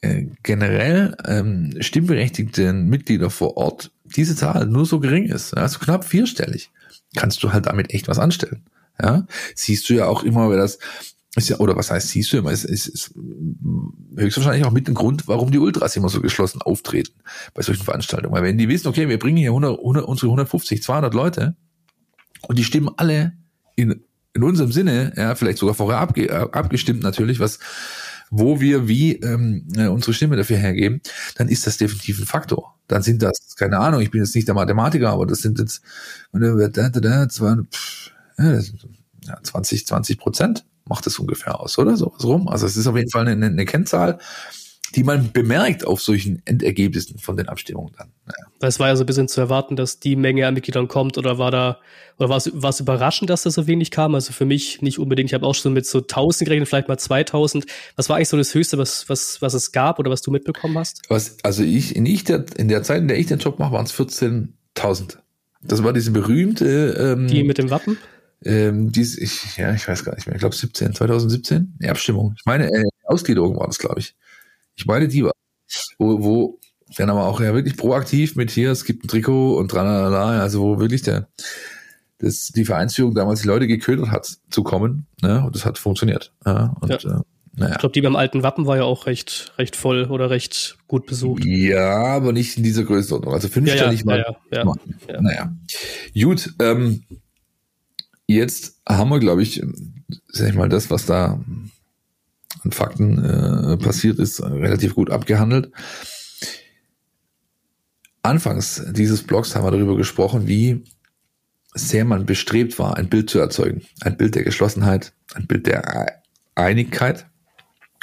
[0.00, 6.04] äh, generell ähm, stimmberechtigten Mitglieder vor Ort diese Zahl nur so gering ist, also knapp
[6.04, 6.70] vierstellig,
[7.16, 8.62] kannst du halt damit echt was anstellen.
[9.02, 10.78] Ja, siehst du ja auch immer, wer das
[11.36, 13.14] ist ja, oder was heißt, siehst du immer, ist, ist, ist
[14.16, 17.12] höchstwahrscheinlich auch mit dem Grund, warum die Ultras immer so geschlossen auftreten
[17.52, 18.34] bei solchen Veranstaltungen.
[18.34, 21.54] Weil wenn die wissen, okay, wir bringen hier 100, 100, unsere 150, 200 Leute
[22.48, 23.34] und die stimmen alle
[23.74, 24.02] in,
[24.32, 27.58] in unserem Sinne, ja, vielleicht sogar vorher abge, abgestimmt natürlich, was,
[28.30, 31.00] wo wir wie ähm, äh, unsere Stimme dafür hergeben,
[31.36, 32.74] dann ist das definitiv ein Faktor.
[32.88, 35.82] Dann sind das, keine Ahnung, ich bin jetzt nicht der Mathematiker, aber das sind jetzt
[39.22, 41.96] ja, 20, 20 Prozent macht es ungefähr aus, oder?
[41.96, 42.48] So was rum.
[42.48, 44.18] Also es ist auf jeden Fall eine, eine Kennzahl,
[44.94, 48.12] die man bemerkt auf solchen Endergebnissen von den Abstimmungen dann.
[48.24, 48.50] Naja.
[48.60, 51.38] Es war ja so ein bisschen zu erwarten, dass die Menge an Mitgliedern kommt oder
[51.38, 51.80] war da,
[52.18, 54.14] oder war es, war es überraschend, dass da so wenig kam?
[54.14, 55.30] Also für mich nicht unbedingt.
[55.30, 57.66] Ich habe auch schon mit so 1000 gerechnet, vielleicht mal 2000.
[57.96, 60.78] Was war eigentlich so das Höchste, was, was, was es gab oder was du mitbekommen
[60.78, 61.02] hast?
[61.08, 63.72] Was, also ich, in, ich der, in der Zeit, in der ich den Job mache,
[63.72, 65.18] waren es 14.000.
[65.62, 67.14] Das war diese berühmte.
[67.16, 67.98] Ähm, die mit dem Wappen?
[68.44, 70.36] Ähm, dies, ich, ja, ich weiß gar nicht mehr.
[70.36, 72.34] Ich glaube 17, 2017, die Abstimmung.
[72.38, 74.14] Ich meine, äh, Ausgliederung war das, glaube ich.
[74.76, 75.32] Ich meine, die war,
[75.98, 76.58] wo, wo
[76.96, 80.62] dann aber auch ja wirklich proaktiv mit hier, es gibt ein Trikot und tralala, also
[80.62, 81.28] wo wirklich der,
[82.18, 86.32] das, die Vereinsführung damals die Leute geködert hat, zu kommen, ne, und das hat funktioniert.
[86.44, 87.18] Ja, und, ja.
[87.18, 87.20] Äh,
[87.58, 87.72] naja.
[87.72, 91.06] Ich glaube, die beim alten Wappen war ja auch recht, recht voll oder recht gut
[91.06, 91.42] besucht.
[91.44, 93.32] Ja, aber nicht in dieser Größenordnung.
[93.32, 94.74] Also fünfstellig ja, ja, ja, ja,
[95.08, 95.56] ja, Naja.
[96.14, 97.04] Gut, ähm,
[98.26, 99.62] jetzt haben wir, glaube ich,
[100.28, 101.40] sag ich mal, das, was da
[102.64, 105.70] an Fakten äh, passiert ist, relativ gut abgehandelt.
[108.22, 110.84] Anfangs dieses Blogs haben wir darüber gesprochen, wie
[111.74, 113.82] sehr man bestrebt war, ein Bild zu erzeugen.
[114.00, 116.20] Ein Bild der Geschlossenheit, ein Bild der
[116.54, 117.26] Einigkeit.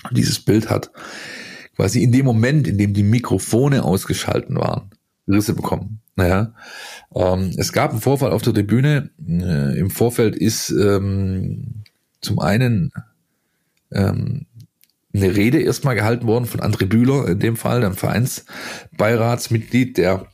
[0.08, 0.92] Und dieses Bild hat
[1.76, 4.92] quasi in dem Moment, in dem die Mikrofone ausgeschalten waren,
[5.28, 6.02] Risse bekommen.
[6.16, 6.54] Naja,
[7.16, 9.10] ähm, es gab einen Vorfall auf der Tribüne.
[9.28, 11.84] Äh, Im Vorfeld ist ähm,
[12.22, 12.92] zum einen
[13.94, 14.46] ähm,
[15.14, 20.28] eine Rede erstmal gehalten worden von André Bühler, in dem Fall, dem Vereinsbeiratsmitglied, der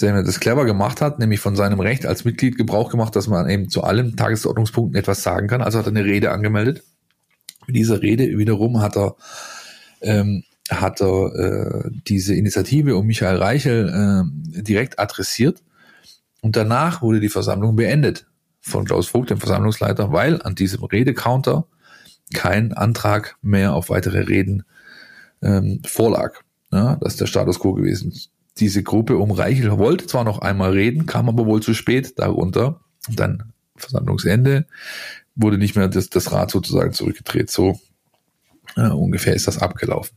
[0.00, 3.68] das clever gemacht hat, nämlich von seinem Recht als Mitglied Gebrauch gemacht, dass man eben
[3.68, 5.60] zu allen Tagesordnungspunkten etwas sagen kann.
[5.60, 6.84] Also hat er eine Rede angemeldet.
[7.66, 9.16] Mit dieser Rede wiederum hat er
[10.00, 15.62] ähm, hat er äh, diese Initiative um Michael Reichel äh, direkt adressiert
[16.40, 18.26] und danach wurde die Versammlung beendet
[18.60, 21.66] von Klaus Vogt, dem Versammlungsleiter, weil an diesem Redecounter
[22.34, 24.64] kein Antrag mehr auf weitere Reden
[25.42, 26.40] ähm, vorlag.
[26.70, 28.12] Ja, das ist der Status quo gewesen.
[28.58, 32.80] Diese Gruppe um Reichel wollte zwar noch einmal reden, kam aber wohl zu spät darunter.
[33.08, 34.66] Und dann Versammlungsende
[35.34, 37.50] wurde nicht mehr das, das Rad sozusagen zurückgedreht.
[37.50, 37.78] So
[38.76, 40.16] ja, ungefähr ist das abgelaufen.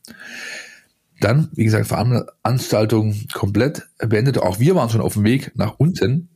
[1.20, 4.40] Dann, wie gesagt, Veranstaltung komplett beendet.
[4.40, 6.30] Auch wir waren schon auf dem Weg nach unten,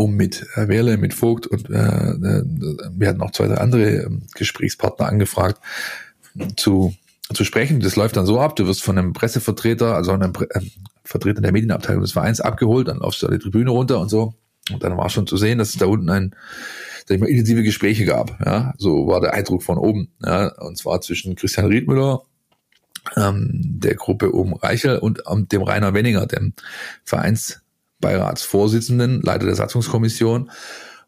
[0.00, 2.44] um mit Wehrle, mit Vogt und äh, äh,
[2.96, 5.60] wir hatten noch zwei, drei andere ähm, Gesprächspartner angefragt,
[6.56, 6.94] zu,
[7.34, 7.80] zu sprechen.
[7.80, 10.60] Das läuft dann so ab, du wirst von einem Pressevertreter, also einem äh,
[11.04, 14.34] Vertreter der Medienabteilung des Vereins abgeholt, dann laufst du an die Tribüne runter und so.
[14.72, 16.34] Und dann war schon zu sehen, dass es da unten ein
[17.06, 18.38] sag ich mal, intensive Gespräche gab.
[18.44, 20.12] Ja, so war der Eindruck von oben.
[20.24, 22.22] Ja, und zwar zwischen Christian Riedmüller,
[23.16, 26.54] ähm, der Gruppe um Reichel und ähm, dem Rainer Wenninger, dem
[28.00, 30.50] Vereinsbeiratsvorsitzenden, Leiter der Satzungskommission.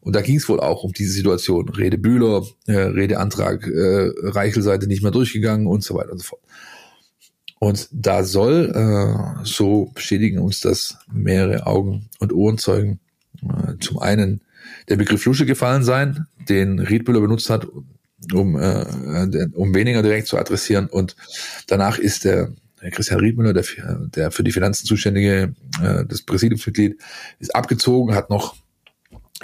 [0.01, 1.69] Und da ging es wohl auch um diese Situation.
[1.69, 6.41] Rede Bühler, äh, Redeantrag äh, Reichel-Seite nicht mehr durchgegangen und so weiter und so fort.
[7.59, 12.99] Und da soll, äh, so bestätigen uns das mehrere Augen- und Ohrenzeugen,
[13.41, 14.41] äh, zum einen
[14.89, 17.65] der Begriff Lusche gefallen sein, den Riedbüller benutzt hat,
[18.33, 18.85] um, äh,
[19.53, 20.87] um weniger direkt zu adressieren.
[20.87, 21.15] Und
[21.67, 22.51] danach ist der
[22.91, 23.63] Christian Riedmüller, der,
[24.15, 26.99] der für die Finanzen zuständige, äh, das Präsidiumsmitglied,
[27.39, 28.55] ist abgezogen, hat noch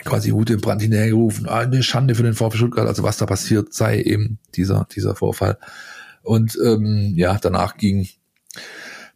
[0.03, 3.25] quasi Hute im Brand hinterhergerufen, ah, eine Schande für den VfB Stuttgart, also was da
[3.25, 5.57] passiert, sei eben dieser, dieser Vorfall.
[6.21, 8.07] Und ähm, ja, danach ging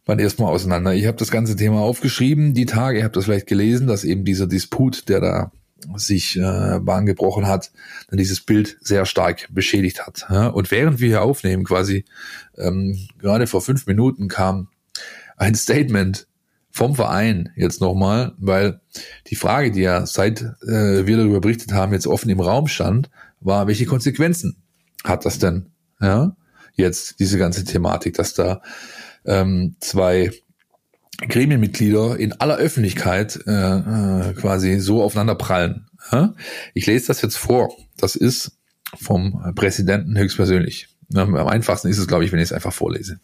[0.06, 0.94] man erstmal auseinander.
[0.94, 4.24] Ich habe das ganze Thema aufgeschrieben, die Tage, ihr habt das vielleicht gelesen, dass eben
[4.24, 5.52] dieser Disput, der da
[5.96, 7.72] sich äh, Bahn gebrochen hat,
[8.08, 10.26] dann dieses Bild sehr stark beschädigt hat.
[10.30, 10.48] Ja?
[10.48, 12.04] Und während wir hier aufnehmen, quasi
[12.56, 14.68] ähm, gerade vor fünf Minuten kam
[15.36, 16.26] ein Statement
[16.70, 18.80] vom Verein jetzt nochmal, weil
[19.28, 23.10] die Frage, die ja seit äh, wir darüber berichtet haben, jetzt offen im Raum stand,
[23.40, 24.56] war, welche Konsequenzen
[25.04, 25.66] hat das denn?
[26.00, 26.36] Ja,
[26.74, 28.60] jetzt diese ganze Thematik, dass da
[29.24, 30.32] ähm, zwei
[31.18, 35.86] Gremienmitglieder in aller Öffentlichkeit äh, äh, quasi so aufeinander prallen.
[36.10, 36.34] Ja?
[36.74, 37.74] Ich lese das jetzt vor.
[37.96, 38.58] Das ist
[39.00, 40.88] vom Präsidenten höchstpersönlich.
[41.14, 43.20] Am einfachsten ist es, glaube ich, wenn ich es einfach vorlese.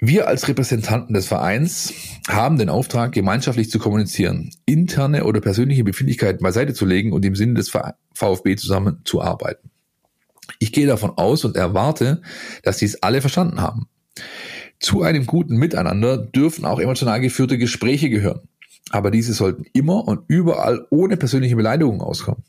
[0.00, 1.92] Wir als Repräsentanten des Vereins
[2.28, 7.34] haben den Auftrag, gemeinschaftlich zu kommunizieren, interne oder persönliche Befindlichkeiten beiseite zu legen und im
[7.34, 7.72] Sinne des
[8.14, 9.70] VfB zusammenzuarbeiten.
[10.60, 12.22] Ich gehe davon aus und erwarte,
[12.62, 13.88] dass dies alle verstanden haben.
[14.80, 18.48] Zu einem guten Miteinander dürfen auch emotional geführte Gespräche gehören.
[18.90, 22.44] Aber diese sollten immer und überall ohne persönliche Beleidigungen auskommen.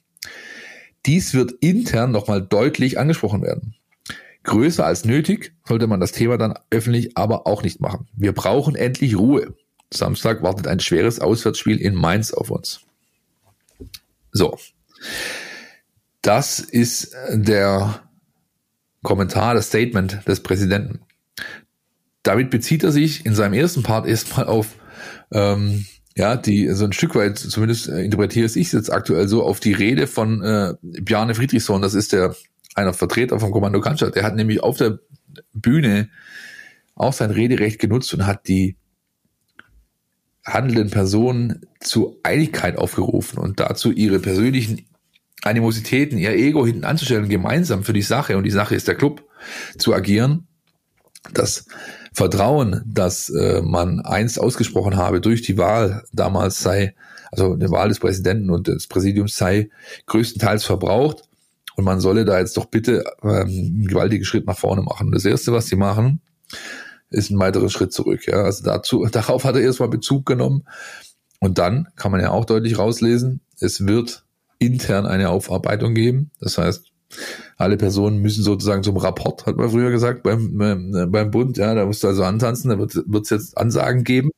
[1.05, 3.75] Dies wird intern nochmal deutlich angesprochen werden.
[4.43, 8.07] Größer als nötig sollte man das Thema dann öffentlich aber auch nicht machen.
[8.13, 9.55] Wir brauchen endlich Ruhe.
[9.91, 12.81] Samstag wartet ein schweres Auswärtsspiel in Mainz auf uns.
[14.31, 14.57] So.
[16.21, 18.01] Das ist der
[19.03, 21.01] Kommentar, das Statement des Präsidenten.
[22.23, 24.75] Damit bezieht er sich in seinem ersten Part erstmal auf,
[25.32, 29.43] ähm, ja, die so ein Stück weit, zumindest äh, interpretiere ich es jetzt aktuell so,
[29.43, 32.36] auf die Rede von äh, Bjarne Friedrichsson, das ist der
[32.75, 34.99] einer Vertreter vom Kommando Cannstatt, der hat nämlich auf der
[35.53, 36.10] Bühne
[36.95, 38.75] auch sein Rederecht genutzt und hat die
[40.45, 44.86] handelnden Personen zu Einigkeit aufgerufen und dazu ihre persönlichen
[45.43, 49.23] Animositäten, ihr Ego hinten anzustellen, gemeinsam für die Sache, und die Sache ist der Club,
[49.77, 50.47] zu agieren.
[51.34, 51.65] Das
[52.19, 56.93] Vertrauen, das äh, man einst ausgesprochen habe durch die Wahl damals sei,
[57.32, 59.69] also die Wahl des Präsidenten und des Präsidiums sei
[60.05, 61.23] größtenteils verbraucht.
[61.77, 65.13] Und man solle da jetzt doch bitte ähm, einen gewaltigen Schritt nach vorne machen.
[65.13, 66.19] Das erste, was sie machen,
[67.10, 68.27] ist ein weiterer Schritt zurück.
[68.27, 68.43] Ja.
[68.43, 70.65] Also dazu, darauf hat er erstmal Bezug genommen.
[71.39, 74.25] Und dann kann man ja auch deutlich rauslesen, es wird
[74.58, 76.32] intern eine Aufarbeitung geben.
[76.41, 76.88] Das heißt,
[77.57, 81.73] alle Personen müssen sozusagen zum Rapport, hat man früher gesagt, beim, beim, beim Bund, ja,
[81.73, 84.29] da musst du also antanzen, da wird es jetzt Ansagen geben.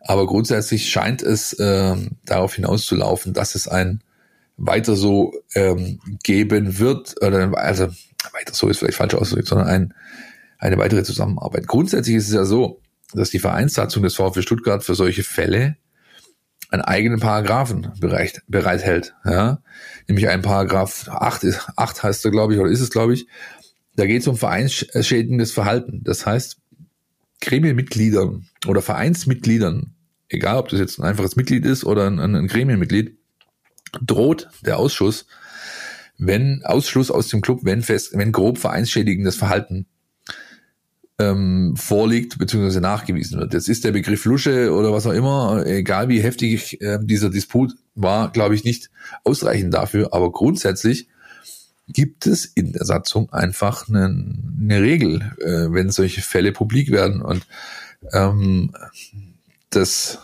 [0.00, 4.02] Aber grundsätzlich scheint es äh, darauf hinauszulaufen, dass es ein
[4.56, 7.88] weiter so ähm, geben wird, oder also
[8.32, 9.94] weiter so ist vielleicht falsch ausgedrückt, sondern ein,
[10.58, 11.66] eine weitere Zusammenarbeit.
[11.66, 12.80] Grundsätzlich ist es ja so,
[13.14, 15.76] dass die Vereinssatzung des VfB Stuttgart für solche Fälle
[16.70, 19.60] einen eigenen Paragraphen bereit, bereithält, ja,
[20.08, 23.26] nämlich ein Paragraph 8, 8 heißt er, glaube ich, oder ist es, glaube ich,
[23.96, 26.02] da geht es um vereinsschädigendes Verhalten.
[26.04, 26.58] Das heißt,
[27.40, 29.94] Gremienmitgliedern oder Vereinsmitgliedern,
[30.28, 33.16] egal ob das jetzt ein einfaches Mitglied ist oder ein, ein Gremienmitglied,
[34.00, 35.26] droht der Ausschuss,
[36.18, 39.86] wenn Ausschluss aus dem Club, wenn fest, wenn grob vereinsschädigendes Verhalten
[41.20, 42.80] ähm, vorliegt bzw.
[42.80, 43.52] nachgewiesen wird.
[43.52, 47.74] Jetzt ist der Begriff Lusche oder was auch immer, egal wie heftig äh, dieser Disput
[47.94, 48.90] war, glaube ich nicht
[49.24, 50.14] ausreichend dafür.
[50.14, 51.08] Aber grundsätzlich
[51.88, 57.20] gibt es in der Satzung einfach eine, eine Regel, äh, wenn solche Fälle publik werden.
[57.20, 57.46] Und
[58.12, 58.72] ähm,
[59.68, 60.18] das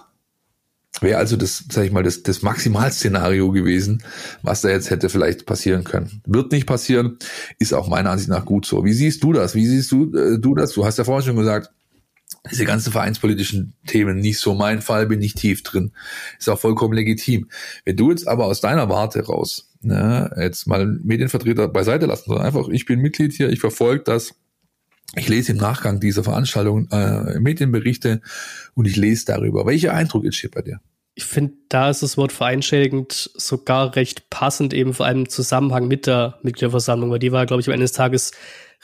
[1.01, 4.03] wäre also das, sag ich mal, das, das Maximalszenario gewesen,
[4.43, 6.23] was da jetzt hätte vielleicht passieren können.
[6.27, 7.19] Wird nicht passieren,
[7.59, 8.85] ist auch meiner Ansicht nach gut so.
[8.85, 9.55] Wie siehst du das?
[9.55, 10.73] Wie siehst du, äh, du das?
[10.73, 11.71] Du hast ja vorhin schon gesagt,
[12.51, 15.93] diese ganzen vereinspolitischen Themen nicht so mein Fall, bin ich tief drin.
[16.39, 17.49] Ist auch vollkommen legitim.
[17.85, 22.47] Wenn du jetzt aber aus deiner Warte raus, ne, jetzt mal Medienvertreter beiseite lassen, sondern
[22.47, 24.35] einfach, ich bin Mitglied hier, ich verfolge das,
[25.15, 28.21] ich lese im Nachgang dieser Veranstaltung äh, Medienberichte
[28.75, 29.67] und ich lese darüber.
[29.67, 30.81] Welcher Eindruck entsteht bei dir?
[31.15, 35.89] Ich finde, da ist das Wort vereinschädigend sogar recht passend, eben vor allem im Zusammenhang
[35.89, 38.33] mit der Mitgliederversammlung, weil die war, glaube ich, am Ende des Tages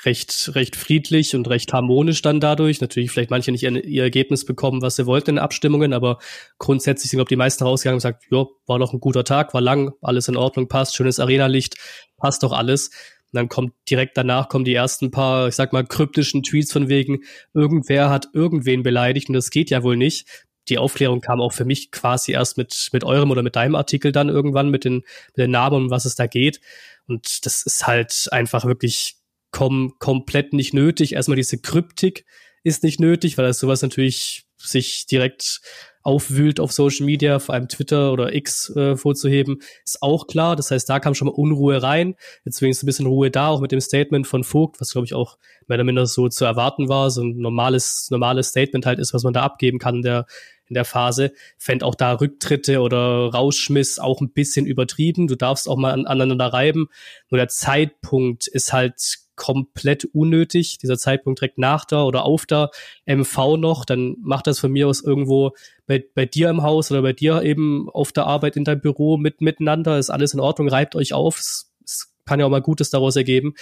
[0.05, 2.81] recht, recht friedlich und recht harmonisch dann dadurch.
[2.81, 6.19] Natürlich vielleicht manche nicht ihr, Ergebnis bekommen, was sie wollten in Abstimmungen, aber
[6.59, 9.53] grundsätzlich sind, glaube ich, die meisten rausgegangen und gesagt, ja, war noch ein guter Tag,
[9.53, 11.77] war lang, alles in Ordnung, passt, schönes Arena-Licht,
[12.17, 12.91] passt doch alles.
[13.33, 16.89] Und dann kommt direkt danach kommen die ersten paar, ich sag mal, kryptischen Tweets von
[16.89, 17.21] wegen,
[17.55, 20.27] irgendwer hat irgendwen beleidigt und das geht ja wohl nicht.
[20.69, 24.13] Die Aufklärung kam auch für mich quasi erst mit, mit eurem oder mit deinem Artikel
[24.13, 26.61] dann irgendwann mit den, mit den Namen, um was es da geht.
[27.07, 29.17] Und das ist halt einfach wirklich
[29.51, 31.15] kom komplett nicht nötig.
[31.15, 32.25] Erstmal diese Kryptik
[32.65, 35.61] ist nicht nötig, weil das sowas natürlich sich direkt
[36.03, 40.57] aufwühlt auf Social Media, vor allem Twitter oder X äh, vorzuheben, ist auch klar.
[40.57, 42.15] Das heißt, da kam schon mal Unruhe rein.
[42.45, 45.15] Jetzt wenigstens ein bisschen Ruhe da, auch mit dem Statement von Vogt, was glaube ich
[45.15, 49.15] auch mehr oder minder so zu erwarten war, so ein normales, normales Statement halt ist,
[49.15, 50.27] was man da abgeben kann in der,
[50.67, 51.33] in der Phase.
[51.59, 55.27] Fände auch da Rücktritte oder Rauschmiss auch ein bisschen übertrieben.
[55.27, 56.89] Du darfst auch mal an, aneinander reiben.
[57.31, 60.79] Nur der Zeitpunkt ist halt komplett unnötig.
[60.79, 62.71] Dieser Zeitpunkt direkt nach da oder auf der
[63.07, 65.53] MV noch, dann macht das von mir aus irgendwo
[65.87, 69.17] bei, bei dir im Haus oder bei dir eben auf der Arbeit in deinem Büro
[69.17, 69.99] mit miteinander.
[69.99, 71.39] Ist alles in Ordnung, reibt euch auf.
[71.39, 73.55] Es, es kann ja auch mal Gutes daraus ergeben.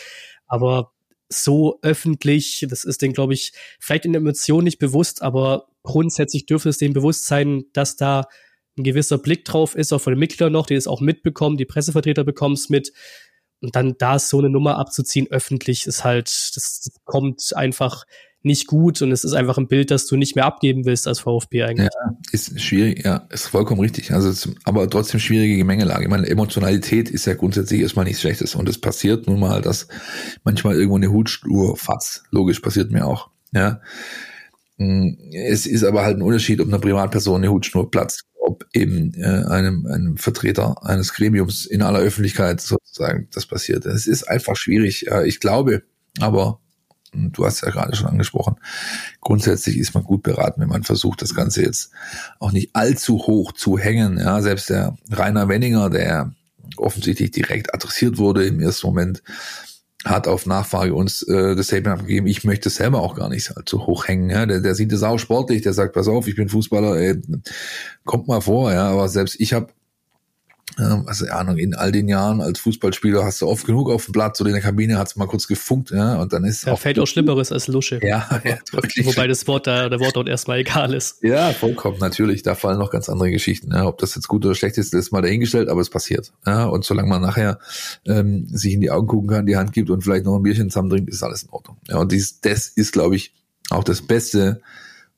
[0.46, 0.92] Aber
[1.28, 6.46] so öffentlich, das ist denen, glaube ich, vielleicht in der Emotion nicht bewusst, aber grundsätzlich
[6.46, 8.26] dürfte es denen bewusst sein, dass da
[8.76, 11.64] ein gewisser Blick drauf ist, auch von den Mitgliedern noch, die es auch mitbekommen, die
[11.64, 12.92] Pressevertreter bekommen es mit
[13.60, 18.04] und dann da so eine Nummer abzuziehen, öffentlich, ist halt, das, das kommt einfach
[18.42, 21.20] nicht gut und es ist einfach ein Bild, das du nicht mehr abgeben willst als
[21.20, 21.90] VfB eigentlich.
[21.92, 24.12] Ja, ist schwierig, ja, ist vollkommen richtig.
[24.12, 26.04] Also, aber trotzdem schwierige Gemengelage.
[26.04, 29.88] Ich meine, Emotionalität ist ja grundsätzlich erstmal nichts Schlechtes und es passiert nun mal, dass
[30.42, 32.22] manchmal irgendwo eine Hutschnur fatz.
[32.30, 33.28] Logisch, passiert mir auch.
[33.52, 33.80] Ja.
[34.78, 39.14] Mm, es ist aber halt ein Unterschied, ob eine Privatperson eine Hutschnur platzt, ob eben
[39.14, 43.86] äh, einem, einem Vertreter eines Gremiums in aller Öffentlichkeit sozusagen das passiert.
[43.86, 45.02] Es ist einfach schwierig.
[45.02, 45.82] Ja, ich glaube,
[46.18, 46.60] aber
[47.12, 48.56] du hast ja gerade schon angesprochen,
[49.20, 51.90] grundsätzlich ist man gut beraten, wenn man versucht, das Ganze jetzt
[52.38, 54.18] auch nicht allzu hoch zu hängen.
[54.18, 56.32] Ja, selbst der Rainer Wenninger, der
[56.76, 59.22] offensichtlich direkt adressiert wurde im ersten Moment,
[60.04, 63.86] hat auf Nachfrage uns äh, das Statement abgegeben, ich möchte selber auch gar nicht allzu
[63.86, 64.30] hoch hängen.
[64.30, 67.20] Ja, der, der sieht es auch sportlich, der sagt, pass auf, ich bin Fußballer, ey,
[68.04, 69.68] kommt mal vor, ja, aber selbst ich habe
[70.76, 74.40] also Ahnung, in all den Jahren als Fußballspieler hast du oft genug auf dem Platz
[74.40, 76.78] oder in der Kabine hat es mal kurz gefunkt, ja, und dann ist ja, auch
[76.78, 78.00] fällt auch Schlimmeres als Lusche.
[78.02, 78.58] Ja, ja.
[79.04, 81.22] Wobei das Wort da, der Wortlaut erstmal egal ist.
[81.22, 82.42] Ja, vollkommen, natürlich.
[82.42, 83.72] Da fallen noch ganz andere Geschichten.
[83.72, 83.86] Ja.
[83.86, 86.32] Ob das jetzt gut oder schlecht ist, ist mal dahingestellt, aber es passiert.
[86.46, 86.64] Ja.
[86.66, 87.58] Und solange man nachher
[88.06, 90.70] ähm, sich in die Augen gucken kann, die Hand gibt und vielleicht noch ein Bierchen
[90.70, 91.76] zusammen trinkt, ist alles in Ordnung.
[91.88, 93.34] Ja, und dies, das ist, glaube ich,
[93.70, 94.60] auch das Beste,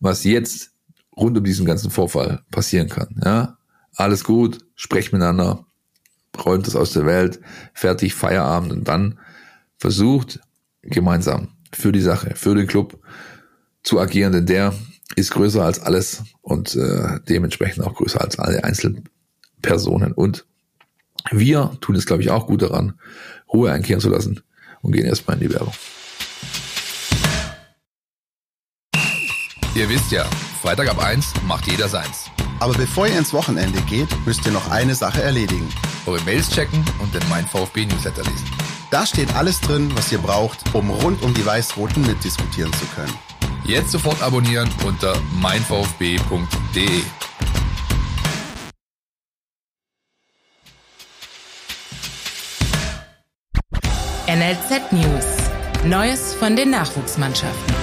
[0.00, 0.70] was jetzt
[1.16, 3.20] rund um diesen ganzen Vorfall passieren kann.
[3.24, 3.58] Ja,
[3.96, 5.66] alles gut, sprecht miteinander,
[6.44, 7.40] räumt es aus der Welt,
[7.74, 9.18] fertig, Feierabend und dann
[9.78, 10.40] versucht
[10.82, 12.98] gemeinsam für die Sache, für den Club
[13.82, 14.74] zu agieren, denn der
[15.16, 20.12] ist größer als alles und äh, dementsprechend auch größer als alle Einzelpersonen.
[20.12, 20.46] Und
[21.30, 22.98] wir tun es, glaube ich, auch gut daran,
[23.52, 24.40] Ruhe einkehren zu lassen
[24.80, 25.74] und gehen erstmal in die Werbung.
[29.74, 30.24] Ihr wisst ja,
[30.60, 32.30] Freitag ab 1 macht jeder seins.
[32.62, 35.68] Aber bevor ihr ins Wochenende geht, müsst ihr noch eine Sache erledigen.
[36.06, 38.48] Eure Mails checken und den Mein VfB Newsletter lesen.
[38.92, 43.12] Da steht alles drin, was ihr braucht, um rund um die Weiß-Roten mitdiskutieren zu können.
[43.64, 47.02] Jetzt sofort abonnieren unter meinvfb.de.
[54.28, 55.26] NLZ News.
[55.84, 57.74] Neues von den Nachwuchsmannschaften.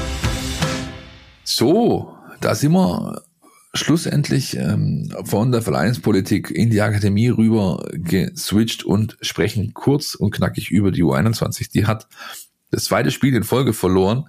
[1.43, 3.28] So, da sind wir
[3.73, 10.71] schlussendlich ähm, von der Vereinspolitik in die Akademie rüber geswitcht und sprechen kurz und knackig
[10.71, 11.71] über die U21.
[11.71, 12.07] Die hat
[12.71, 14.25] das zweite Spiel in Folge verloren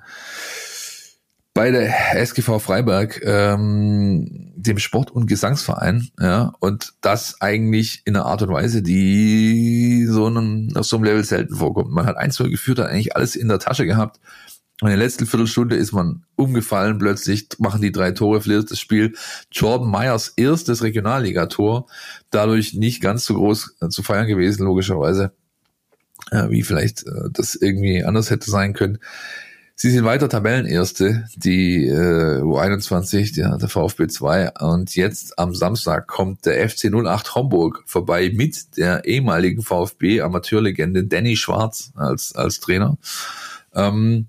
[1.53, 8.27] bei der SGV Freiberg, ähm, dem Sport- und Gesangsverein, ja, und das eigentlich in einer
[8.27, 11.91] Art und Weise, die so einem, auf so einem Level selten vorkommt.
[11.91, 14.21] Man hat eins geführt, hat eigentlich alles in der Tasche gehabt
[14.81, 19.15] in der letzten Viertelstunde ist man umgefallen, plötzlich machen die drei Tore, verliert das Spiel.
[19.53, 21.87] Jordan Myers erstes Regionalligator,
[22.31, 25.33] dadurch nicht ganz so groß äh, zu feiern gewesen, logischerweise,
[26.49, 28.99] wie vielleicht äh, das irgendwie anders hätte sein können.
[29.83, 34.51] Sie sind weiter Tabellenerste, die äh, U21, der, der VfB 2.
[34.61, 41.35] Und jetzt am Samstag kommt der FC 08 Homburg vorbei mit der ehemaligen VfB-Amateurlegende Danny
[41.35, 42.99] Schwarz als, als Trainer.
[43.75, 44.27] Ähm,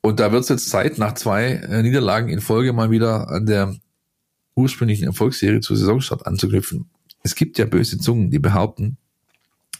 [0.00, 3.46] und da wird es jetzt Zeit, nach zwei äh, Niederlagen in Folge mal wieder an
[3.46, 3.76] der
[4.54, 6.90] ursprünglichen Erfolgsserie zur Saisonstart anzuknüpfen.
[7.22, 8.98] Es gibt ja böse Zungen, die behaupten,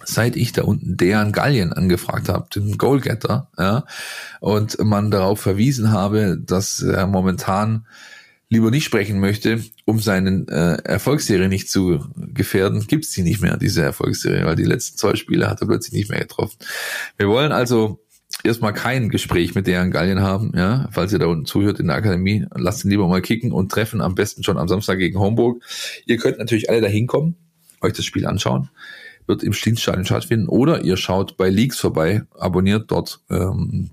[0.04, 3.84] seit ich da unten Dejan Gallien angefragt habe, den Goalgetter, ja,
[4.40, 7.86] und man darauf verwiesen habe, dass er momentan
[8.48, 13.56] lieber nicht sprechen möchte, um seinen äh, Erfolgsserie nicht zu gefährden, gibt's die nicht mehr,
[13.56, 16.58] diese Erfolgsserie, weil die letzten zwei Spiele hat er plötzlich nicht mehr getroffen.
[17.16, 18.04] Wir wollen also
[18.44, 21.96] erstmal kein Gespräch mit deren Gallien haben, ja, falls ihr da unten zuhört in der
[21.96, 25.62] Akademie, lasst ihn lieber mal kicken und treffen am besten schon am Samstag gegen Homburg.
[26.06, 27.36] Ihr könnt natürlich alle da hinkommen,
[27.80, 28.70] euch das Spiel anschauen,
[29.26, 33.90] wird im Stienstadion stattfinden oder ihr schaut bei Leaks vorbei, abonniert dort ähm,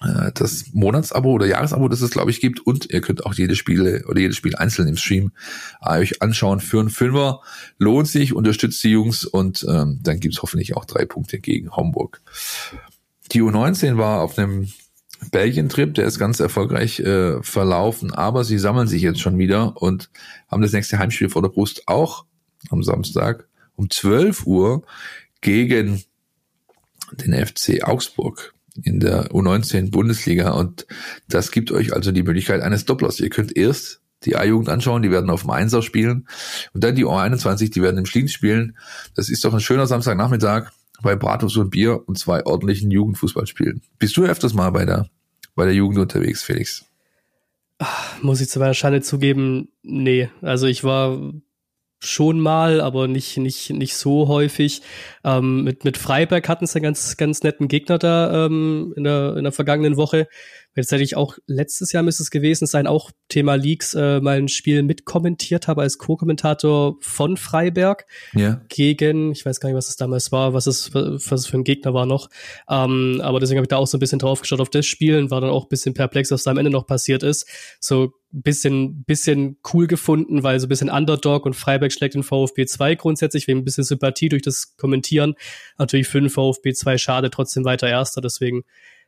[0.00, 3.54] äh, das Monatsabo oder Jahresabo, das es glaube ich gibt und ihr könnt auch jede
[3.54, 5.32] Spiele oder jedes Spiel einzeln im Stream
[5.82, 7.40] äh, euch anschauen für einen Fünfer.
[7.78, 12.20] Lohnt sich, unterstützt die Jungs und ähm, dann gibt's hoffentlich auch drei Punkte gegen Homburg.
[13.30, 14.68] Die U19 war auf einem
[15.30, 20.10] Belgien-Trip, der ist ganz erfolgreich äh, verlaufen, aber sie sammeln sich jetzt schon wieder und
[20.48, 22.24] haben das nächste Heimspiel vor der Brust auch
[22.70, 23.46] am Samstag
[23.76, 24.82] um 12 Uhr
[25.40, 26.02] gegen
[27.12, 30.86] den FC Augsburg in der U19 Bundesliga und
[31.28, 33.20] das gibt euch also die Möglichkeit eines Dopplers.
[33.20, 36.26] Ihr könnt erst die A-Jugend anschauen, die werden auf dem Einser spielen
[36.72, 38.76] und dann die U21, die werden im Schlien spielen.
[39.14, 40.70] Das ist doch ein schöner Samstagnachmittag
[41.02, 43.82] bei Bratwurst und Bier und zwei ordentlichen Jugendfußballspielen.
[43.98, 45.08] Bist du öfters mal bei der,
[45.54, 46.84] bei der Jugend unterwegs, Felix?
[47.78, 50.30] Ach, muss ich zu meiner Schande zugeben, nee.
[50.40, 51.18] Also ich war
[52.04, 54.82] schon mal, aber nicht, nicht, nicht so häufig.
[55.24, 59.36] Ähm, mit, mit Freiberg hatten sie einen ganz, ganz netten Gegner da ähm, in, der,
[59.36, 60.28] in der vergangenen Woche.
[60.74, 64.38] Jetzt hätte ich auch letztes Jahr müsste es gewesen sein, auch Thema Leaks, äh, mal
[64.38, 68.62] ein Spiel mitkommentiert habe als Co-Kommentator von Freiberg Ja.
[68.68, 71.64] gegen, ich weiß gar nicht, was es damals war, was es, was es für ein
[71.64, 72.30] Gegner war noch.
[72.70, 75.18] Ähm, aber deswegen habe ich da auch so ein bisschen drauf geschaut auf das Spiel
[75.18, 77.46] und war dann auch ein bisschen perplex, was da am Ende noch passiert ist.
[77.80, 82.22] So ein bisschen, bisschen cool gefunden, weil so ein bisschen Underdog und Freiberg schlägt den
[82.22, 85.34] VfB 2 grundsätzlich, wegen ein bisschen Sympathie durch das Kommentieren.
[85.76, 88.64] Natürlich für den VfB 2 schade, trotzdem weiter Erster, deswegen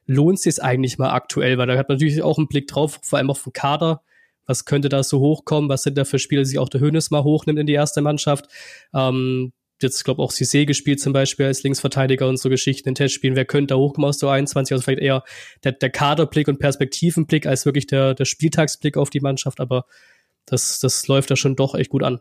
[0.06, 3.18] lohnt sich eigentlich mal aktuell, weil da hat man natürlich auch einen Blick drauf, vor
[3.18, 4.02] allem auf den Kader.
[4.46, 5.70] Was könnte da so hochkommen?
[5.70, 8.02] Was sind da für Spiele, die sich auch der Hönes mal hochnimmt in die erste
[8.02, 8.46] Mannschaft?
[8.92, 13.36] Ähm, jetzt, glaube auch Cissé gespielt zum Beispiel als Linksverteidiger und so Geschichten in Testspielen.
[13.36, 14.72] Wer könnte da hochkommen aus der 21?
[14.74, 15.24] Also vielleicht eher
[15.62, 19.60] der, der Kaderblick und Perspektivenblick als wirklich der, der Spieltagsblick auf die Mannschaft.
[19.60, 19.86] Aber
[20.46, 22.20] das, das läuft da schon doch echt gut an.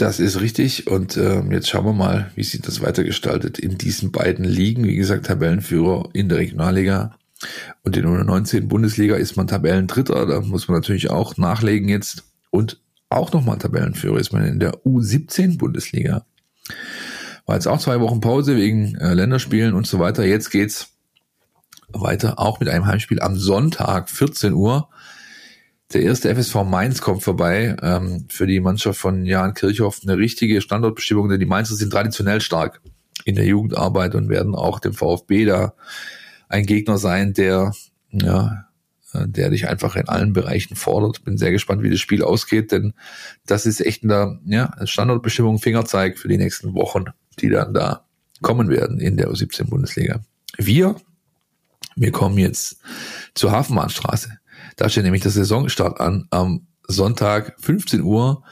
[0.00, 0.86] Das ist richtig.
[0.86, 4.84] Und ähm, jetzt schauen wir mal, wie sich das weitergestaltet in diesen beiden Ligen.
[4.84, 7.18] Wie gesagt, Tabellenführer in der Regionalliga
[7.82, 10.24] und in der 19 Bundesliga ist man Tabellendritter.
[10.24, 12.24] Da muss man natürlich auch nachlegen jetzt.
[12.48, 12.80] Und
[13.10, 16.24] auch nochmal Tabellenführer ist man in der U17 Bundesliga.
[17.44, 20.24] War jetzt auch zwei Wochen Pause wegen äh, Länderspielen und so weiter.
[20.24, 20.94] Jetzt geht's
[21.92, 24.88] weiter, auch mit einem Heimspiel am Sonntag, 14 Uhr.
[25.92, 27.76] Der erste FSV Mainz kommt vorbei.
[27.82, 32.40] Ähm, für die Mannschaft von Jan Kirchhoff eine richtige Standortbestimmung, denn die Mainzer sind traditionell
[32.40, 32.80] stark
[33.24, 35.74] in der Jugendarbeit und werden auch dem VfB da
[36.48, 37.72] ein Gegner sein, der,
[38.12, 38.66] ja,
[39.12, 41.24] äh, der dich einfach in allen Bereichen fordert.
[41.24, 42.94] Bin sehr gespannt, wie das Spiel ausgeht, denn
[43.46, 47.06] das ist echt eine ja, Standortbestimmung, Fingerzeig für die nächsten Wochen,
[47.40, 48.06] die dann da
[48.42, 50.20] kommen werden in der U17 Bundesliga.
[50.56, 50.94] Wir,
[51.96, 52.78] wir kommen jetzt
[53.34, 54.38] zur Hafenbahnstraße.
[54.76, 58.42] Da steht nämlich der Saisonstart an am Sonntag 15 Uhr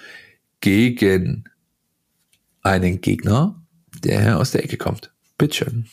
[0.60, 1.44] gegen
[2.62, 3.62] einen Gegner,
[4.04, 5.12] der aus der Ecke kommt.
[5.38, 5.86] Bitteschön.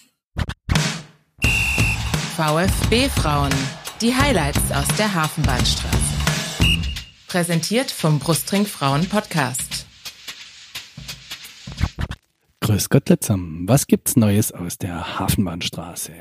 [2.35, 3.53] VfB Frauen.
[4.01, 5.97] Die Highlights aus der Hafenbahnstraße.
[7.27, 9.85] Präsentiert vom Brustring Frauen Podcast.
[12.59, 13.67] Grüß Gott zusammen.
[13.67, 16.13] Was gibt's Neues aus der Hafenbahnstraße?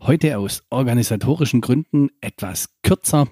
[0.00, 3.26] Heute aus organisatorischen Gründen etwas kürzer.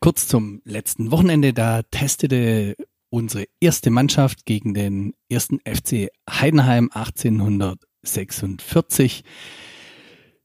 [0.00, 2.74] Kurz zum letzten Wochenende, da testete
[3.10, 9.22] unsere erste Mannschaft gegen den ersten FC Heidenheim 1846.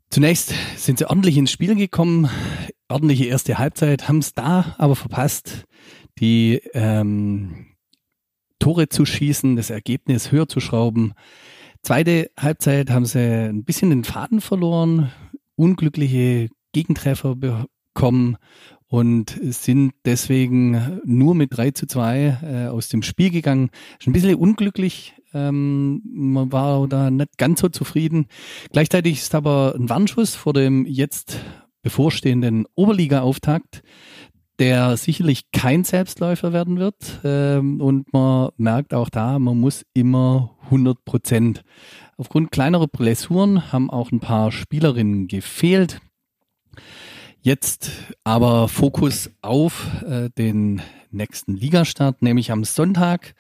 [0.10, 2.30] Zunächst sind sie ordentlich ins Spiel gekommen,
[2.88, 5.66] ordentliche erste Halbzeit, haben es da aber verpasst,
[6.20, 7.66] die ähm,
[8.60, 11.14] Tore zu schießen, das Ergebnis höher zu schrauben.
[11.84, 15.12] Zweite Halbzeit haben sie ein bisschen den Faden verloren,
[15.56, 18.38] unglückliche Gegentreffer bekommen
[18.88, 23.70] und sind deswegen nur mit 3 zu 2 äh, aus dem Spiel gegangen.
[24.00, 25.16] Ist ein bisschen unglücklich.
[25.34, 28.28] Ähm, man war da nicht ganz so zufrieden.
[28.72, 31.40] Gleichzeitig ist aber ein Warnschuss vor dem jetzt
[31.84, 33.82] bevorstehenden Oberliga-Auftakt,
[34.60, 37.22] der sicherlich kein Selbstläufer werden wird.
[37.24, 41.64] Ähm, und man merkt auch da, man muss immer 100 Prozent.
[42.18, 46.00] Aufgrund kleinerer Blessuren haben auch ein paar Spielerinnen gefehlt.
[47.42, 47.92] Jetzt
[48.24, 53.36] aber Fokus auf äh, den nächsten Ligastart, nämlich am Sonntag,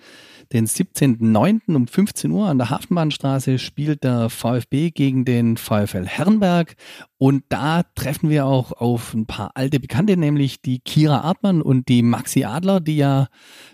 [0.53, 1.75] den 17.09.
[1.75, 6.75] um 15 Uhr an der Hafenbahnstraße spielt der VfB gegen den VfL Herrenberg.
[7.17, 11.87] Und da treffen wir auch auf ein paar alte Bekannte, nämlich die Kira Artmann und
[11.87, 13.27] die Maxi Adler, die ja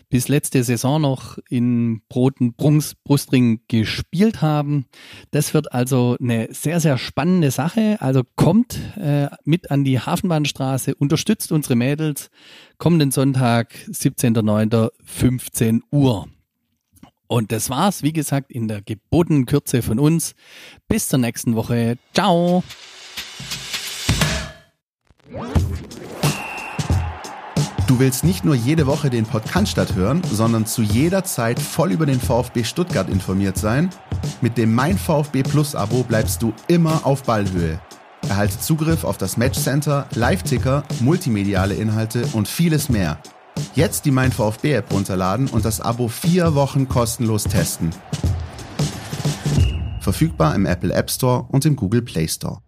[0.09, 4.85] bis letzte Saison noch in Broten Brungs Brustring gespielt haben.
[5.31, 7.97] Das wird also eine sehr, sehr spannende Sache.
[7.99, 12.29] Also kommt äh, mit an die Hafenbahnstraße, unterstützt unsere Mädels.
[12.77, 16.27] Kommenden Sonntag, 17.09., 15 Uhr.
[17.27, 20.33] Und das war's, wie gesagt, in der gebotenen Kürze von uns.
[20.87, 21.97] Bis zur nächsten Woche.
[22.13, 22.63] Ciao.
[27.87, 32.05] Du willst nicht nur jede Woche den Podcast hören, sondern zu jeder Zeit voll über
[32.05, 33.89] den VfB Stuttgart informiert sein?
[34.41, 37.79] Mit dem Mein VfB Plus Abo bleibst du immer auf Ballhöhe.
[38.27, 43.19] Erhalte Zugriff auf das Matchcenter, Live-Ticker, multimediale Inhalte und vieles mehr.
[43.75, 47.91] Jetzt die Mein VfB App runterladen und das Abo vier Wochen kostenlos testen.
[50.01, 52.61] Verfügbar im Apple App Store und im Google Play Store.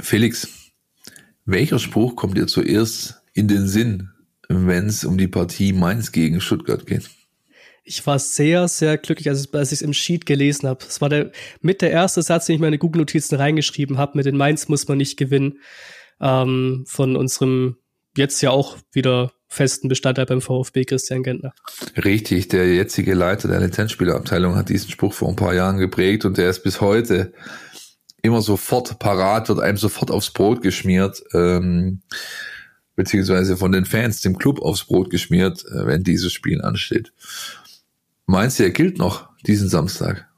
[0.00, 0.48] Felix,
[1.44, 4.10] welcher Spruch kommt dir zuerst in den Sinn,
[4.48, 7.08] wenn es um die Partie Mainz gegen Stuttgart geht?
[7.84, 10.84] Ich war sehr, sehr glücklich, als ich es im Sheet gelesen habe.
[10.88, 14.36] Es war der, mit der erste Satz, den ich meine Google-Notizen reingeschrieben habe, mit den
[14.36, 15.58] Mainz muss man nicht gewinnen,
[16.22, 17.76] ähm, von unserem
[18.16, 21.52] jetzt ja auch wieder festen Bestandteil beim VfB Christian Gentner.
[22.02, 26.38] Richtig, der jetzige Leiter der Lizenzspielerabteilung hat diesen Spruch vor ein paar Jahren geprägt und
[26.38, 27.34] der ist bis heute
[28.22, 32.02] immer sofort parat, wird einem sofort aufs Brot geschmiert, ähm,
[32.94, 37.12] beziehungsweise von den Fans dem Club aufs Brot geschmiert, äh, wenn dieses Spiel ansteht.
[38.26, 40.28] Meinst du, er gilt noch diesen Samstag?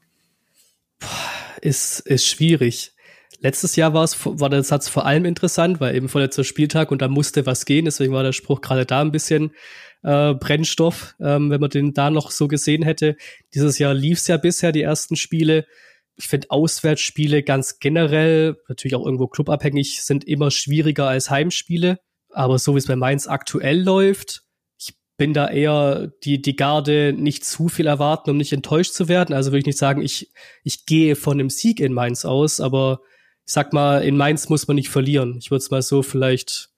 [1.61, 2.94] Ist, ist schwierig.
[3.39, 7.01] Letztes Jahr war es, war der Satz vor allem interessant, weil eben vorletzter Spieltag und
[7.01, 7.85] da musste was gehen.
[7.85, 9.51] Deswegen war der Spruch gerade da ein bisschen
[10.03, 13.17] äh, Brennstoff, ähm, wenn man den da noch so gesehen hätte.
[13.53, 15.65] Dieses Jahr lief es ja bisher, die ersten Spiele.
[16.15, 21.99] Ich finde Auswärtsspiele ganz generell, natürlich auch irgendwo clubabhängig, sind immer schwieriger als Heimspiele.
[22.29, 24.43] Aber so wie es bei Mainz aktuell läuft,
[24.77, 29.07] ich bin da eher die, die Garde nicht zu viel erwarten, um nicht enttäuscht zu
[29.07, 29.33] werden.
[29.33, 30.31] Also würde ich nicht sagen, ich,
[30.63, 32.99] ich gehe von einem Sieg in Mainz aus, aber
[33.45, 35.37] ich sag mal, in Mainz muss man nicht verlieren.
[35.37, 36.69] Ich würde es mal so vielleicht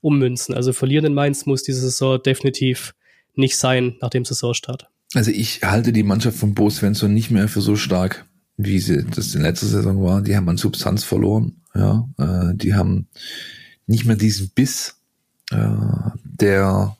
[0.00, 0.54] ummünzen.
[0.54, 2.94] Also verlieren in Mainz muss diese Saison definitiv
[3.34, 4.88] nicht sein nach dem Saisonstart.
[5.14, 9.04] Also ich halte die Mannschaft von Bo Svensson nicht mehr für so stark, wie sie
[9.04, 10.20] das in letzter Saison war.
[10.20, 11.62] Die haben an Substanz verloren.
[11.74, 13.06] Ja, äh, die haben
[13.86, 14.96] nicht mehr diesen Biss,
[15.50, 15.68] äh,
[16.24, 16.96] der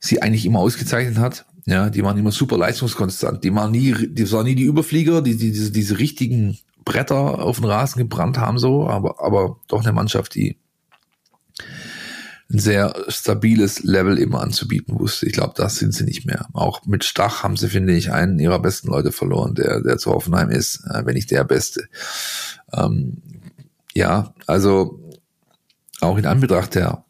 [0.00, 1.44] sie eigentlich immer ausgezeichnet hat.
[1.66, 3.44] Ja, die waren immer super leistungskonstant.
[3.44, 7.56] Die waren nie, die waren nie die Überflieger, die, die diese, diese richtigen Bretter auf
[7.56, 10.58] den Rasen gebrannt haben, so, aber, aber doch eine Mannschaft, die
[12.52, 15.26] ein sehr stabiles Level immer anzubieten wusste.
[15.26, 16.48] Ich glaube, das sind sie nicht mehr.
[16.52, 20.10] Auch mit Stach haben sie, finde ich, einen ihrer besten Leute verloren, der, der zu
[20.12, 21.88] Hoffenheim ist, äh, wenn nicht der Beste.
[22.72, 23.22] Ähm,
[23.94, 25.00] ja, also
[26.00, 27.04] auch in Anbetracht der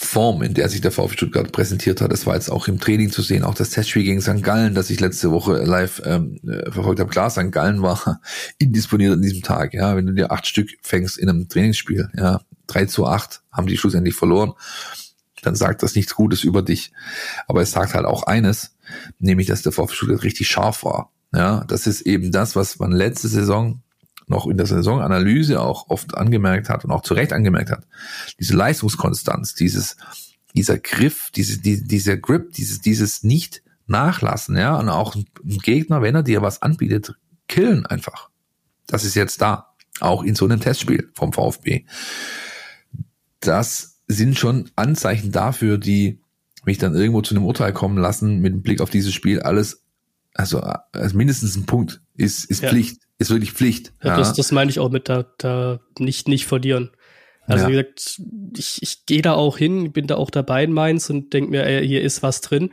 [0.00, 2.12] Form, in der sich der VfB Stuttgart präsentiert hat.
[2.12, 4.44] Das war jetzt auch im Training zu sehen, auch das Testspiel gegen St.
[4.44, 7.10] Gallen, das ich letzte Woche live ähm, äh, verfolgt habe.
[7.10, 7.50] Klar, St.
[7.50, 8.20] Gallen war
[8.58, 9.74] indisponiert an diesem Tag.
[9.74, 13.66] Ja, wenn du dir acht Stück fängst in einem Trainingsspiel, ja, drei zu acht haben
[13.66, 14.52] die schlussendlich verloren,
[15.42, 16.92] dann sagt das nichts Gutes über dich.
[17.48, 18.76] Aber es sagt halt auch eines,
[19.18, 21.10] nämlich, dass der VfB Stuttgart richtig scharf war.
[21.34, 23.82] Ja, das ist eben das, was man letzte Saison
[24.30, 27.86] noch in der Saisonanalyse auch oft angemerkt hat und auch zu Recht angemerkt hat.
[28.38, 29.96] Diese Leistungskonstanz, dieses,
[30.54, 35.26] dieser Griff, diese, die, dieser Grip, dieses, dieses nicht nachlassen, ja, und auch ein
[35.62, 37.14] Gegner, wenn er dir was anbietet,
[37.48, 38.28] killen einfach.
[38.86, 39.74] Das ist jetzt da.
[40.00, 41.84] Auch in so einem Testspiel vom VfB.
[43.40, 46.20] Das sind schon Anzeichen dafür, die
[46.64, 49.40] mich dann irgendwo zu einem Urteil kommen lassen mit Blick auf dieses Spiel.
[49.40, 49.82] Alles,
[50.34, 52.68] also, also mindestens ein Punkt ist, ist ja.
[52.68, 53.92] Pflicht ist wirklich Pflicht.
[54.02, 54.16] Ja, ja.
[54.16, 56.90] Das, das meine ich auch mit da, da nicht, nicht verlieren.
[57.46, 57.68] Also ja.
[57.68, 58.20] wie gesagt,
[58.56, 61.64] ich, ich gehe da auch hin, bin da auch dabei in Mainz und denke mir,
[61.64, 62.70] ey, hier ist was drin.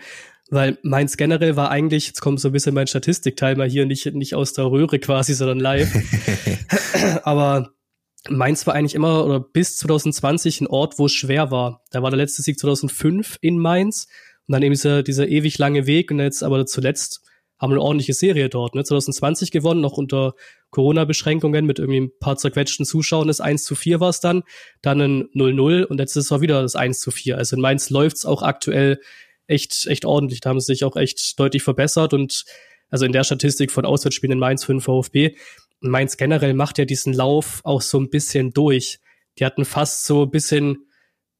[0.49, 4.13] Weil Mainz generell war eigentlich, jetzt kommt so ein bisschen mein Statistikteil mal hier, nicht,
[4.13, 5.91] nicht aus der Röhre quasi, sondern live.
[7.23, 7.71] Aber
[8.29, 11.83] Mainz war eigentlich immer oder bis 2020 ein Ort, wo es schwer war.
[11.91, 14.07] Da war der letzte Sieg 2005 in Mainz
[14.47, 17.21] und dann eben dieser, dieser ewig lange Weg und jetzt aber zuletzt
[17.57, 18.75] haben eine ordentliche Serie dort.
[18.75, 18.83] Ne?
[18.83, 20.33] 2020 gewonnen, noch unter
[20.71, 23.27] Corona-Beschränkungen mit irgendwie ein paar zerquetschten Zuschauern.
[23.27, 24.43] Das 1 zu 4 war es dann,
[24.81, 27.37] dann ein 0-0 und jetzt ist es auch wieder das 1 zu 4.
[27.37, 28.99] Also in Mainz läuft's auch aktuell
[29.47, 30.41] echt, echt ordentlich.
[30.41, 32.45] Da haben sie sich auch echt deutlich verbessert und
[32.89, 35.35] also in der Statistik von Auswärtsspielen in Mainz für den VfB.
[35.79, 38.99] Mainz generell macht ja diesen Lauf auch so ein bisschen durch.
[39.39, 40.84] Die hatten fast so ein bisschen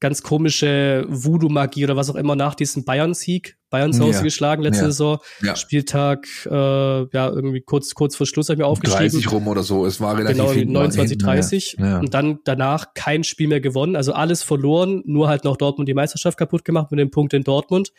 [0.05, 3.57] ganz komische Voodoo-Magie oder was auch immer nach diesem Bayern-Sieg.
[3.71, 4.21] Bayern zu Hause ja.
[4.21, 4.91] geschlagen letzte ja.
[4.91, 5.17] Saison.
[5.41, 5.55] Ja.
[5.55, 9.09] Spieltag, äh, ja, irgendwie kurz, kurz vor Schluss habe ich mir aufgeschrieben.
[9.09, 9.83] 30 rum oder so.
[9.87, 11.77] Es war relativ Genau, 29, 30.
[11.79, 11.97] Ja.
[12.01, 13.95] Und dann danach kein Spiel mehr gewonnen.
[13.95, 17.43] Also alles verloren, nur halt noch Dortmund die Meisterschaft kaputt gemacht mit dem Punkt in
[17.43, 17.91] Dortmund.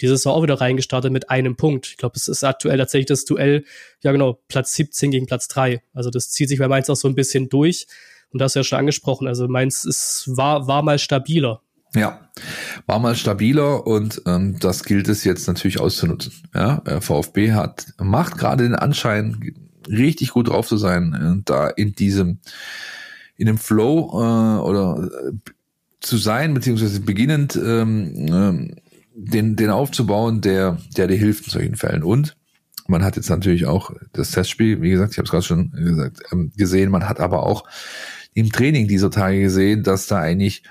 [0.00, 1.88] Diese Saison auch wieder reingestartet mit einem Punkt.
[1.88, 3.64] Ich glaube, es ist aktuell tatsächlich das Duell,
[4.04, 5.82] ja genau, Platz 17 gegen Platz 3.
[5.92, 7.88] Also das zieht sich bei Mainz auch so ein bisschen durch.
[8.32, 9.26] Und das ja schon angesprochen.
[9.26, 11.62] Also Mainz ist, war, war mal stabiler.
[11.94, 12.20] Ja,
[12.86, 16.32] war mal stabiler und ähm, das gilt es jetzt natürlich auszunutzen.
[16.54, 19.54] Ja, äh, VfB hat macht gerade den Anschein,
[19.88, 22.40] richtig gut drauf zu sein, äh, da in diesem
[23.36, 25.32] in dem Flow äh, oder äh,
[26.00, 28.76] zu sein beziehungsweise beginnend ähm, äh,
[29.14, 32.36] den den aufzubauen, der der dir hilft in solchen Fällen und
[32.86, 36.20] man hat jetzt natürlich auch das Testspiel, wie gesagt, ich habe es gerade schon gesagt,
[36.32, 36.90] ähm, gesehen.
[36.90, 37.64] Man hat aber auch
[38.38, 40.62] im Training dieser Tage gesehen, dass da eigentlich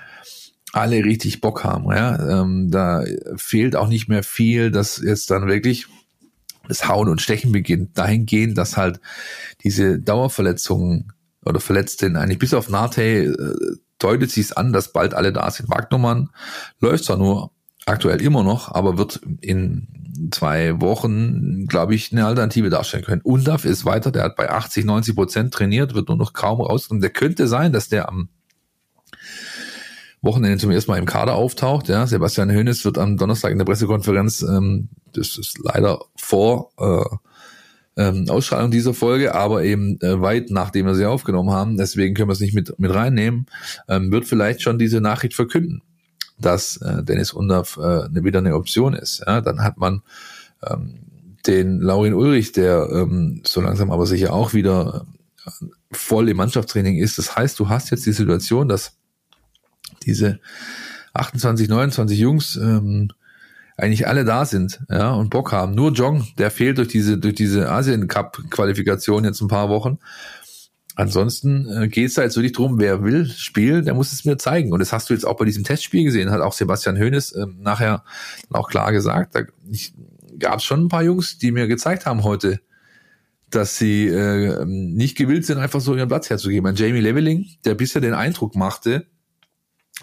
[0.72, 1.90] alle richtig Bock haben.
[1.90, 2.40] Ja?
[2.42, 3.04] Ähm, da
[3.36, 5.86] fehlt auch nicht mehr viel, dass jetzt dann wirklich
[6.66, 7.96] das Hauen und Stechen beginnt.
[7.96, 9.00] Dahingehend, dass halt
[9.64, 11.12] diese Dauerverletzungen
[11.44, 15.68] oder Verletzten eigentlich bis auf Nate äh, deutet sich an, dass bald alle da sind.
[15.70, 16.30] Wagnermann
[16.80, 17.50] läuft zwar nur
[17.86, 19.88] aktuell immer noch, aber wird in
[20.30, 23.22] zwei Wochen, glaube ich, eine Alternative darstellen können.
[23.22, 26.88] Undaf ist weiter, der hat bei 80, 90 Prozent trainiert, wird nur noch kaum raus.
[26.88, 28.28] Und der könnte sein, dass der am
[30.20, 31.88] Wochenende zum ersten Mal im Kader auftaucht.
[31.88, 38.02] Ja, Sebastian Hoeneß wird am Donnerstag in der Pressekonferenz, ähm, das ist leider vor äh,
[38.02, 42.28] ähm, Ausstrahlung dieser Folge, aber eben äh, weit nachdem wir sie aufgenommen haben, deswegen können
[42.28, 43.46] wir es nicht mit, mit reinnehmen,
[43.88, 45.82] ähm, wird vielleicht schon diese Nachricht verkünden,
[46.40, 49.22] dass äh, Dennis Undorf äh, wieder eine Option ist.
[49.26, 50.02] Ja, dann hat man
[50.68, 50.98] ähm,
[51.46, 55.06] den Laurin Ulrich, der ähm, so langsam aber sicher auch wieder
[55.46, 55.50] äh,
[55.92, 57.18] voll im Mannschaftstraining ist.
[57.18, 58.96] Das heißt, du hast jetzt die Situation, dass
[60.04, 60.40] diese
[61.14, 63.10] 28, 29 Jungs ähm,
[63.76, 65.74] eigentlich alle da sind, ja, und Bock haben.
[65.74, 69.98] Nur Jong, der fehlt durch diese, durch diese Asien Cup Qualifikation jetzt ein paar Wochen.
[70.98, 74.36] Ansonsten äh, geht es da jetzt wirklich drum, wer will spielen, der muss es mir
[74.36, 74.72] zeigen.
[74.72, 77.46] Und das hast du jetzt auch bei diesem Testspiel gesehen, hat auch Sebastian Hoeneß äh,
[77.56, 78.02] nachher
[78.50, 79.36] auch klar gesagt.
[79.36, 79.42] Da
[80.40, 82.58] gab es schon ein paar Jungs, die mir gezeigt haben heute,
[83.48, 86.66] dass sie äh, nicht gewillt sind, einfach so ihren Platz herzugeben.
[86.66, 89.06] Ein Jamie Leveling, der bisher den Eindruck machte,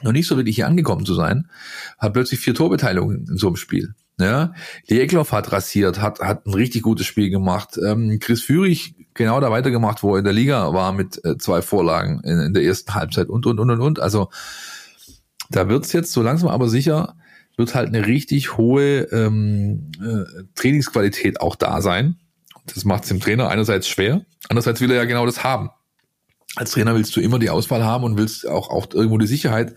[0.01, 1.49] noch nicht so wirklich hier angekommen zu sein,
[1.97, 3.95] hat plötzlich vier Torbeteiligungen in so einem Spiel.
[4.17, 4.53] Ja,
[4.89, 7.77] die Eckloff hat rasiert, hat, hat ein richtig gutes Spiel gemacht.
[7.85, 11.61] Ähm, Chris Führig genau da weitergemacht, wo er in der Liga war mit äh, zwei
[11.61, 13.99] Vorlagen in, in, der ersten Halbzeit und, und, und, und, und.
[13.99, 14.29] Also
[15.49, 17.15] da wird's jetzt so langsam aber sicher,
[17.57, 22.17] wird halt eine richtig hohe ähm, äh, Trainingsqualität auch da sein.
[22.67, 25.69] Das macht es dem Trainer einerseits schwer, andererseits will er ja genau das haben
[26.55, 29.75] als Trainer willst du immer die Auswahl haben und willst auch, auch irgendwo die Sicherheit.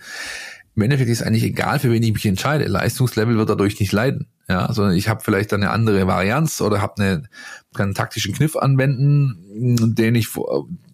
[0.78, 2.66] Im Endeffekt ist eigentlich egal, für wen ich mich entscheide.
[2.66, 4.28] Leistungslevel wird dadurch nicht leiden.
[4.48, 7.24] Ja, sondern ich habe vielleicht eine andere Varianz oder habe eine,
[7.74, 10.28] kann einen taktischen Kniff anwenden, den ich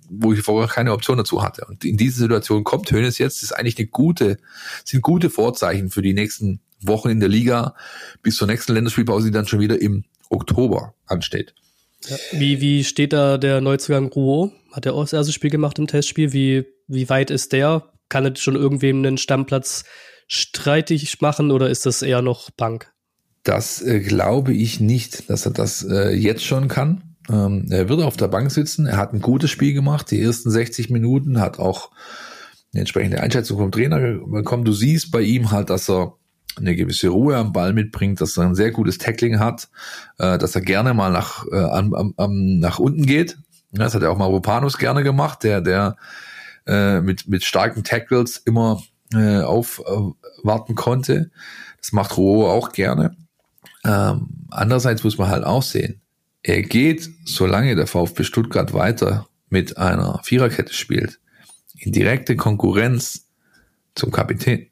[0.09, 1.67] wo ich vorher keine Option dazu hatte.
[1.67, 4.39] Und in diese Situation kommt Hönes jetzt, das ist eigentlich eine gute,
[4.87, 7.75] sind gute Vorzeichen für die nächsten Wochen in der Liga
[8.23, 11.55] bis zur nächsten Länderspielpause, die dann schon wieder im Oktober ansteht.
[12.09, 14.53] Ja, wie, wie steht da der Neuzugang Rouault?
[14.73, 16.33] Hat er auch das erste Spiel gemacht im Testspiel?
[16.33, 17.91] Wie, wie weit ist der?
[18.15, 19.83] Kann er schon irgendwem einen Stammplatz
[20.29, 22.93] streitig machen oder ist das eher noch Bank?
[23.43, 27.17] Das äh, glaube ich nicht, dass er das äh, jetzt schon kann.
[27.29, 28.87] Ähm, er wird auf der Bank sitzen.
[28.87, 30.13] Er hat ein gutes Spiel gemacht.
[30.13, 31.91] Die ersten 60 Minuten hat auch
[32.73, 34.65] eine entsprechende Einschätzung vom Trainer bekommen.
[34.65, 36.15] Du siehst bei ihm halt, dass er
[36.57, 39.71] eine gewisse Ruhe am Ball mitbringt, dass er ein sehr gutes Tackling hat,
[40.19, 43.39] äh, dass er gerne mal nach, äh, am, am, nach unten geht.
[43.73, 45.97] Das hat er auch mal Rupanus gerne gemacht, der, der
[46.67, 51.31] äh, mit, mit starken Tackles immer äh, aufwarten äh, konnte.
[51.79, 53.17] Das macht Roh auch gerne.
[53.85, 56.01] Ähm, andererseits muss man halt auch sehen,
[56.43, 61.19] er geht, solange der VfB Stuttgart weiter mit einer Viererkette spielt,
[61.79, 63.27] in direkte Konkurrenz
[63.95, 64.69] zum Kapitän.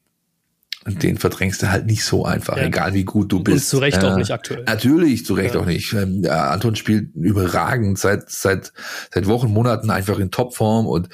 [0.85, 2.65] Und den verdrängst du halt nicht so einfach, ja.
[2.65, 3.57] egal wie gut du bist.
[3.57, 4.65] Und zu Recht äh, auch nicht aktuell.
[4.65, 5.61] Natürlich, zu Recht ja.
[5.61, 5.93] auch nicht.
[5.93, 8.73] Ähm, Anton spielt überragend seit, seit,
[9.15, 11.09] seit Wochen, Monaten einfach in Topform und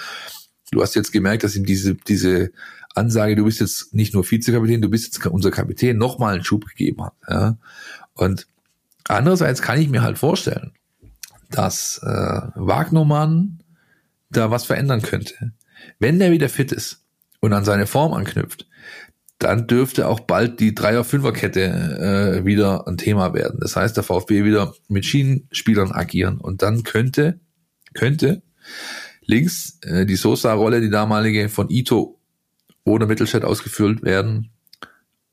[0.70, 2.52] du hast jetzt gemerkt, dass ihm diese, diese
[2.94, 6.66] Ansage, du bist jetzt nicht nur Vizekapitän, du bist jetzt unser Kapitän, nochmal einen Schub
[6.66, 7.14] gegeben hat.
[7.28, 7.58] Ja?
[8.14, 8.46] Und
[9.06, 10.72] andererseits kann ich mir halt vorstellen,
[11.50, 13.62] dass äh, Wagnermann
[14.30, 15.52] da was verändern könnte.
[15.98, 17.04] Wenn der wieder fit ist
[17.40, 18.66] und an seine Form anknüpft,
[19.38, 23.60] dann dürfte auch bald die Dreier-Fünfer-Kette äh, wieder ein Thema werden.
[23.60, 27.38] Das heißt, der VfB wieder mit Schienenspielern agieren und dann könnte,
[27.94, 28.42] könnte
[29.28, 32.18] links äh, die Sosa-Rolle, die damalige von Ito
[32.84, 34.50] oder Mittelstädt ausgefüllt werden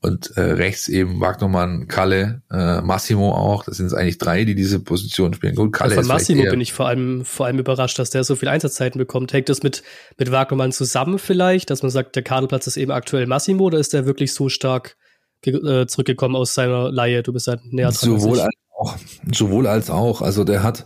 [0.02, 3.64] und äh, rechts eben Wagnermann, Kalle, äh, Massimo auch.
[3.64, 5.56] Das sind eigentlich drei, die diese Position spielen.
[5.56, 8.36] Gut, Kalle ja, von Massimo bin ich vor allem, vor allem überrascht, dass der so
[8.36, 9.34] viel Einsatzzeiten bekommt.
[9.34, 9.82] Hängt das mit,
[10.18, 13.94] mit Wagnermann zusammen vielleicht, dass man sagt, der Kaderplatz ist eben aktuell Massimo oder ist
[13.94, 14.96] der wirklich so stark
[15.44, 17.24] äh, zurückgekommen aus seiner Laie?
[17.24, 18.20] Du bist halt näher dran.
[18.20, 18.98] Sowohl als auch.
[19.34, 20.22] Sowohl als auch.
[20.22, 20.86] Also der hat,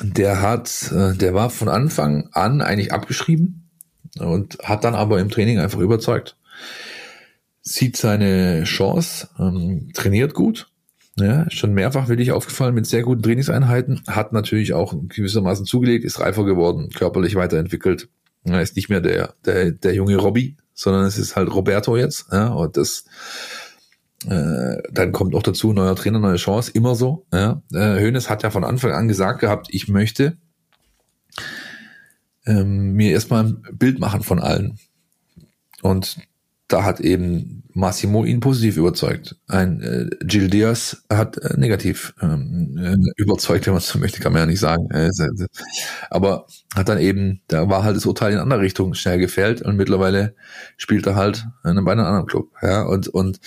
[0.00, 3.70] der hat, äh, der war von Anfang an eigentlich abgeschrieben
[4.18, 6.36] und hat dann aber im Training einfach überzeugt
[7.62, 10.68] sieht seine Chance, ähm, trainiert gut.
[11.16, 16.20] Ja, schon mehrfach wirklich aufgefallen mit sehr guten Trainingseinheiten, hat natürlich auch gewissermaßen zugelegt, ist
[16.20, 18.08] reifer geworden, körperlich weiterentwickelt.
[18.44, 22.26] Er ist nicht mehr der, der, der junge Robby, sondern es ist halt Roberto jetzt.
[22.32, 23.04] Ja, und das
[24.28, 27.26] äh, dann kommt auch dazu, neuer Trainer, neue Chance, immer so.
[27.32, 27.62] Ja.
[27.72, 30.36] Äh, Hoeneß hat ja von Anfang an gesagt gehabt, ich möchte
[32.46, 34.78] ähm, mir erstmal ein Bild machen von allen.
[35.82, 36.18] Und
[36.68, 39.36] da hat eben Massimo ihn positiv überzeugt.
[39.46, 44.32] Ein äh, Gil Diaz hat äh, negativ ähm, äh, überzeugt, wenn man so möchte, kann
[44.32, 44.90] man ja nicht sagen.
[44.90, 45.10] Äh,
[46.10, 49.76] aber hat dann eben, da war halt das Urteil in andere Richtung schnell gefällt und
[49.76, 50.34] mittlerweile
[50.76, 52.50] spielt er halt bei einem anderen Club.
[52.62, 53.40] Ja, und, und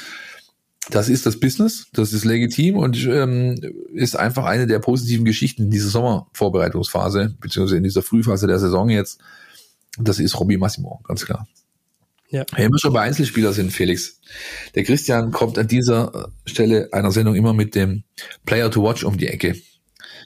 [0.92, 3.60] das ist das Business, das ist legitim und ähm,
[3.94, 8.90] ist einfach eine der positiven Geschichten in dieser Sommervorbereitungsphase, beziehungsweise in dieser Frühphase der Saison
[8.90, 9.20] jetzt.
[9.98, 11.48] Das ist Robbie Massimo, ganz klar.
[12.30, 12.44] Ja.
[12.56, 14.20] Wenn wir schon bei Einzelspieler sind, Felix.
[14.76, 18.04] Der Christian kommt an dieser Stelle einer Sendung immer mit dem
[18.46, 19.56] Player to Watch um die Ecke.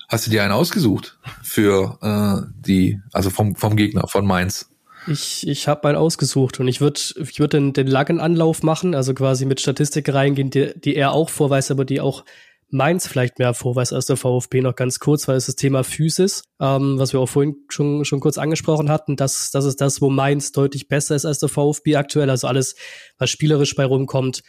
[0.07, 4.69] Hast du dir einen ausgesucht für äh, die, also vom, vom Gegner, von Mainz?
[5.09, 8.93] Ich, ich habe einen ausgesucht und ich würde ich würd den, den langen Anlauf machen,
[8.93, 12.23] also quasi mit Statistik reingehen, die, die er auch vorweist, aber die auch
[12.71, 16.43] Mainz vielleicht mehr vorweist als der VfB noch ganz kurz, weil es das Thema Physis,
[16.59, 20.09] ähm, was wir auch vorhin schon, schon kurz angesprochen hatten, das, das ist das, wo
[20.09, 22.29] Mainz deutlich besser ist als der VfB aktuell.
[22.29, 22.75] Also alles,
[23.17, 24.43] was spielerisch bei rumkommt,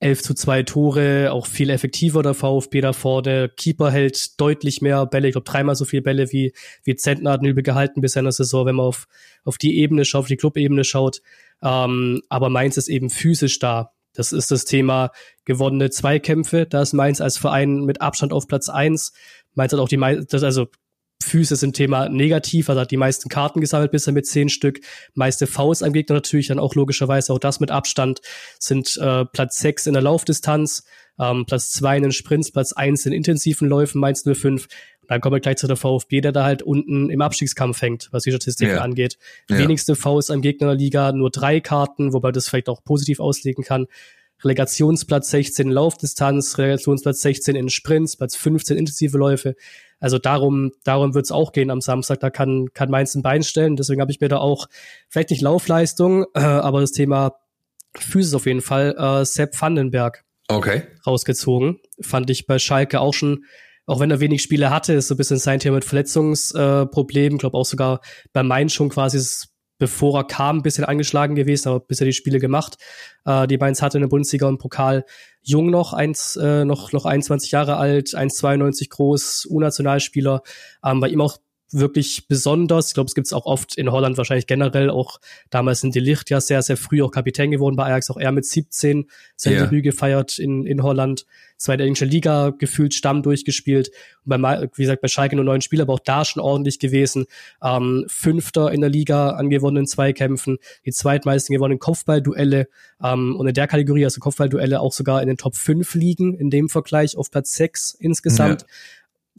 [0.00, 3.48] 11 zu 2 Tore, auch viel effektiver der VfB da vorne.
[3.48, 6.52] Keeper hält deutlich mehr Bälle, ich glaube dreimal so viele Bälle wie,
[6.84, 9.08] wie Zentner hat Nübel gehalten bisher in der Saison, wenn man auf,
[9.44, 11.20] auf die Ebene schaut, auf die Clubebene schaut.
[11.62, 13.92] Ähm, aber Mainz ist eben physisch da.
[14.12, 15.10] Das ist das Thema
[15.44, 16.66] gewonnene Zweikämpfe.
[16.66, 19.12] Da ist Mainz als Verein mit Abstand auf Platz eins.
[19.54, 20.68] Mainz hat auch die, das also
[21.22, 24.80] Füße sind Thema negativ, also hat die meisten Karten gesammelt bisher mit zehn Stück,
[25.14, 28.20] meiste Fouls am Gegner natürlich, dann auch logischerweise auch das mit Abstand,
[28.58, 30.84] sind äh, Platz sechs in der Laufdistanz,
[31.18, 34.44] ähm, Platz zwei in den Sprints, Platz eins in intensiven Läufen, Mainz 05.
[34.44, 34.70] Und
[35.08, 38.22] dann kommen wir gleich zu der VfB, der da halt unten im Abstiegskampf hängt, was
[38.22, 38.80] die Statistiken ja.
[38.80, 39.18] angeht.
[39.50, 39.58] Ja.
[39.58, 43.64] Wenigste Fouls am Gegner der Liga, nur drei Karten, wobei das vielleicht auch positiv auslegen
[43.64, 43.86] kann.
[44.44, 49.56] Relegationsplatz 16 in Laufdistanz, Relegationsplatz 16 in Sprints, Platz 15 intensive Läufe.
[50.00, 52.20] Also darum, darum wird es auch gehen am Samstag.
[52.20, 53.76] Da kann, kann Mainz ein Bein stellen.
[53.76, 54.66] Deswegen habe ich mir da auch
[55.08, 57.34] vielleicht nicht Laufleistung, äh, aber das Thema
[57.96, 60.82] Physis auf jeden Fall, äh, Sepp Vandenberg okay.
[61.06, 61.80] rausgezogen.
[62.00, 63.44] Fand ich bei Schalke auch schon,
[63.86, 67.38] auch wenn er wenig Spiele hatte, ist so ein bisschen sein Thema mit Verletzungsproblemen.
[67.38, 68.00] Äh, glaube auch sogar
[68.32, 69.18] bei Mainz schon quasi
[69.78, 72.76] bevor er kam, ein bisschen angeschlagen gewesen, aber bisher die Spiele gemacht.
[73.24, 75.04] Äh, die Mainz hatte in der Bundesliga und Pokal
[75.42, 80.42] jung noch, eins, äh, noch, noch 21 Jahre alt, 1,92 groß, U-Nationalspieler,
[80.84, 81.38] ähm, bei ihm auch
[81.70, 82.88] wirklich besonders.
[82.88, 84.90] Ich glaube, es gibt es auch oft in Holland wahrscheinlich generell.
[84.90, 88.10] Auch damals in De Licht ja sehr, sehr früh auch Kapitän geworden bei Ajax.
[88.10, 89.64] Auch er mit 17 sein yeah.
[89.64, 91.26] Debüt gefeiert in, in Holland.
[91.56, 93.90] Zweite englische Liga gefühlt Stamm durchgespielt.
[94.24, 97.26] Und bei, wie gesagt, bei Schalke nur neun Spieler, aber auch da schon ordentlich gewesen.
[97.62, 100.58] Ähm, Fünfter in der Liga an gewonnenen Zweikämpfen.
[100.86, 102.68] Die zweitmeisten gewonnenen Kopfballduelle.
[103.02, 106.34] Ähm, und in der Kategorie, also Kopfballduelle, auch sogar in den Top 5 liegen.
[106.34, 108.62] In dem Vergleich auf Platz 6 insgesamt.
[108.62, 108.68] Ja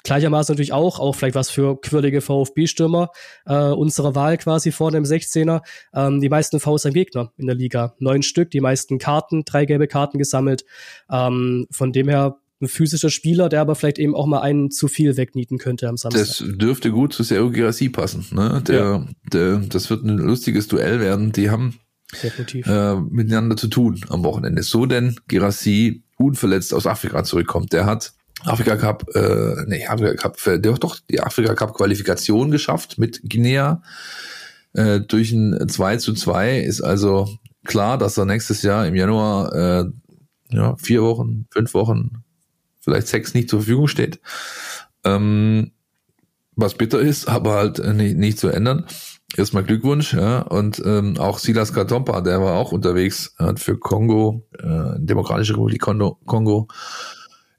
[0.04, 3.10] gleichermaßen natürlich auch, auch vielleicht was für quirlige VfB-Stürmer
[3.46, 5.62] äh, unserer Wahl quasi vorne im 16er,
[5.94, 7.96] ähm, die meisten Vs am Gegner in der Liga.
[8.00, 10.66] Neun Stück, die meisten Karten, drei gelbe Karten gesammelt.
[11.10, 14.88] Ähm, von dem her ein physischer Spieler, der aber vielleicht eben auch mal einen zu
[14.88, 16.26] viel wegnieten könnte am Samstag.
[16.26, 18.26] Das dürfte gut zu Sergio Girassi passen.
[18.32, 18.62] Ne?
[18.68, 19.06] Der, ja.
[19.32, 21.32] der, das wird ein lustiges Duell werden.
[21.32, 21.80] Die haben
[22.24, 22.68] Definitiv.
[22.68, 24.64] Äh, miteinander zu tun am Wochenende.
[24.64, 27.72] So denn Girassi unverletzt aus Afrika zurückkommt.
[27.72, 28.14] Der hat
[28.46, 33.22] Afrika Cup, äh, nee, Afrika Cup, äh, doch, doch die Afrika Cup Qualifikation geschafft mit
[33.24, 33.82] Guinea.
[34.74, 37.28] Äh, durch ein 2 zu 2 ist also
[37.66, 39.86] klar, dass er nächstes Jahr im Januar äh,
[40.52, 42.24] ja, vier Wochen, fünf Wochen,
[42.80, 44.20] vielleicht sechs nicht zur Verfügung steht.
[45.04, 45.72] Ähm,
[46.56, 48.86] was bitter ist, aber halt nicht, nicht zu ändern.
[49.38, 50.42] Erstmal Glückwunsch, ja.
[50.42, 55.82] Und ähm, auch Silas Katompa, der war auch unterwegs, hat für Kongo, äh, Demokratische Republik
[55.82, 56.68] Kongo, Kongo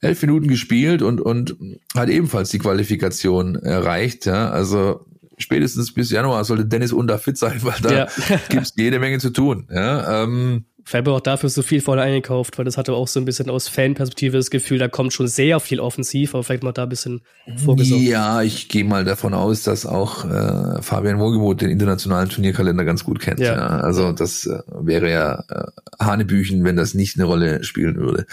[0.00, 1.56] elf Minuten gespielt und, und
[1.94, 4.26] hat ebenfalls die Qualifikation erreicht.
[4.26, 4.50] Ja?
[4.50, 5.06] Also
[5.38, 8.08] spätestens bis Januar sollte Dennis unter fit sein, weil da ja.
[8.48, 9.68] gibt's jede Menge zu tun.
[9.70, 10.22] Ja?
[10.22, 13.50] Ähm, Vielleicht auch dafür so viel vorne eingekauft, weil das hatte auch so ein bisschen
[13.50, 16.88] aus Fanperspektive das Gefühl, da kommt schon sehr viel offensiv, aber vielleicht mal da ein
[16.88, 17.20] bisschen
[17.62, 18.02] vorgesorgt.
[18.02, 23.04] Ja, ich gehe mal davon aus, dass auch äh, Fabian Wohlgemuth den internationalen Turnierkalender ganz
[23.04, 23.40] gut kennt.
[23.40, 23.54] Ja.
[23.54, 23.66] ja.
[23.68, 25.66] Also das äh, wäre ja äh,
[26.02, 28.26] Hanebüchen, wenn das nicht eine Rolle spielen würde.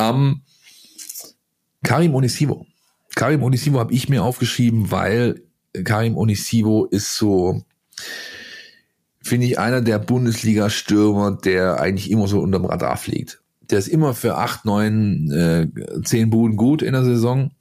[0.00, 0.42] Ähm,
[1.82, 2.66] Karim Onisivo.
[3.14, 5.42] Karim Onisivo habe ich mir aufgeschrieben, weil
[5.84, 7.62] Karim Onisivo ist so,
[9.22, 13.40] finde ich, einer der Bundesliga-Stürmer, der eigentlich immer so unterm Radar fliegt.
[13.70, 15.68] Der ist immer für acht, neun, äh,
[16.02, 17.52] zehn Buden gut in der Saison,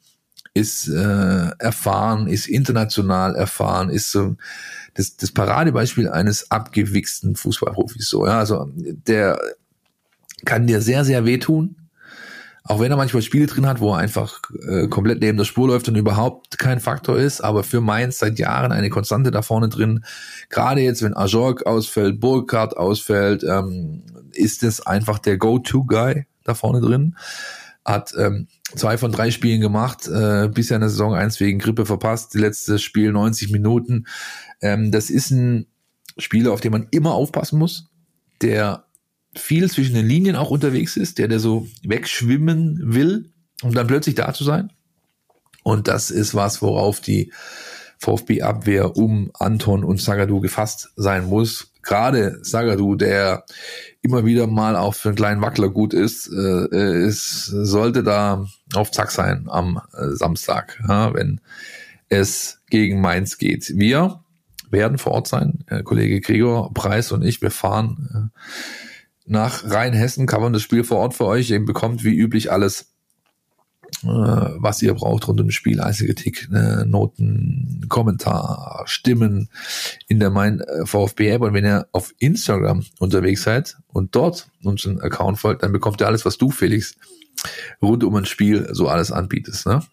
[0.53, 4.35] ist äh, erfahren, ist international erfahren, ist so
[4.95, 8.09] das, das Paradebeispiel eines abgewichsten Fußballprofis.
[8.09, 9.39] So, ja, also der
[10.45, 11.75] kann dir sehr, sehr wehtun
[12.69, 15.67] auch wenn er manchmal Spiele drin hat, wo er einfach äh, komplett neben der Spur
[15.67, 19.69] läuft und überhaupt kein Faktor ist, aber für Mainz seit Jahren eine Konstante da vorne
[19.69, 20.05] drin.
[20.49, 24.03] Gerade jetzt, wenn Ajorg ausfällt, Burkhardt ausfällt, ähm,
[24.33, 27.17] ist es einfach der Go-To-Guy da vorne drin.
[27.83, 31.87] Hat ähm, zwei von drei Spielen gemacht, äh, bisher in der Saison eins wegen Grippe
[31.87, 34.05] verpasst, die letzte Spiel 90 Minuten.
[34.61, 35.65] Ähm, das ist ein
[36.19, 37.89] Spieler, auf den man immer aufpassen muss,
[38.43, 38.85] der
[39.35, 43.29] viel zwischen den Linien auch unterwegs ist, der der so wegschwimmen will,
[43.61, 44.71] um dann plötzlich da zu sein.
[45.63, 47.31] Und das ist was, worauf die
[47.99, 51.73] VfB-Abwehr um Anton und Sagadu gefasst sein muss.
[51.81, 53.45] gerade Sagadu, der
[54.01, 58.91] immer wieder mal auch für einen kleinen Wackler gut ist, äh, ist sollte da auf
[58.91, 61.41] Zack sein am äh, Samstag, ja, wenn
[62.09, 63.73] es gegen Mainz geht.
[63.75, 64.19] Wir
[64.69, 68.88] werden vor Ort sein, äh, Kollege Gregor Preis und ich, wir fahren äh,
[69.29, 71.49] nach Rheinhessen, covern das Spiel vor Ort für euch.
[71.49, 72.89] Ihr bekommt wie üblich alles
[74.03, 79.49] äh, was ihr braucht rund um das Spiel, Einzelkritik, äh, Noten, Kommentar, Stimmen
[80.07, 84.47] in der Mein äh, VfB App und wenn ihr auf Instagram unterwegs seid und dort
[84.63, 86.95] unseren Account folgt, dann bekommt ihr alles, was du, Felix,
[87.81, 89.83] rund um ein Spiel so alles anbietest, ne?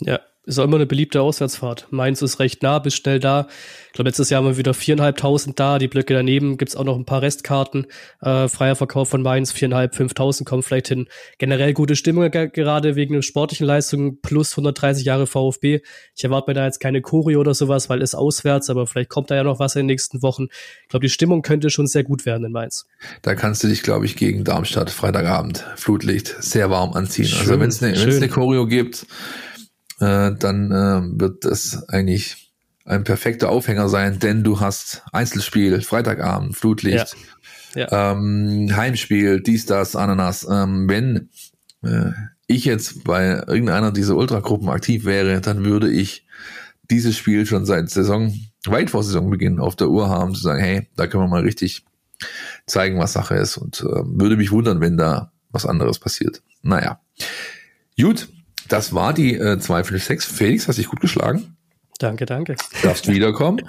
[0.00, 1.86] Ja, ist auch immer eine beliebte Auswärtsfahrt.
[1.90, 3.48] Mainz ist recht nah, bist schnell da.
[3.86, 5.78] Ich glaube, letztes Jahr haben wir wieder viereinhalbtausend da.
[5.78, 7.86] Die Blöcke daneben gibt's auch noch ein paar Restkarten.
[8.20, 11.08] Äh, freier Verkauf von Mainz, viereinhalb, fünftausend kommen vielleicht hin.
[11.38, 15.80] Generell gute Stimmung gerade wegen der sportlichen Leistung plus 130 Jahre VfB.
[16.14, 19.30] Ich erwarte mir da jetzt keine Choreo oder sowas, weil es auswärts, aber vielleicht kommt
[19.30, 20.48] da ja noch was in den nächsten Wochen.
[20.82, 22.86] Ich glaube, die Stimmung könnte schon sehr gut werden in Mainz.
[23.22, 27.24] Da kannst du dich, glaube ich, gegen Darmstadt Freitagabend Flutlicht sehr warm anziehen.
[27.24, 29.06] Also schön, also wenn es eine, eine Choreo gibt,
[30.00, 32.52] äh, dann äh, wird das eigentlich
[32.84, 37.34] ein perfekter Aufhänger sein, denn du hast Einzelspiel, Freitagabend, Flutlicht, ja.
[37.74, 38.12] Ja.
[38.12, 40.46] Ähm, Heimspiel, dies, das, Ananas.
[40.48, 41.28] Ähm, wenn
[41.82, 42.12] äh,
[42.46, 46.26] ich jetzt bei irgendeiner dieser Ultragruppen aktiv wäre, dann würde ich
[46.90, 48.32] dieses Spiel schon seit Saison,
[48.66, 51.84] weit vor Saisonbeginn auf der Uhr haben, zu sagen, hey, da können wir mal richtig
[52.66, 56.42] zeigen, was Sache ist und äh, würde mich wundern, wenn da was anderes passiert.
[56.62, 57.00] Naja.
[57.98, 58.28] Gut,
[58.68, 60.30] das war die äh, 256.
[60.30, 61.56] Felix, hast dich gut geschlagen.
[61.98, 62.56] Danke, danke.
[62.82, 63.62] Darfst wiederkommen.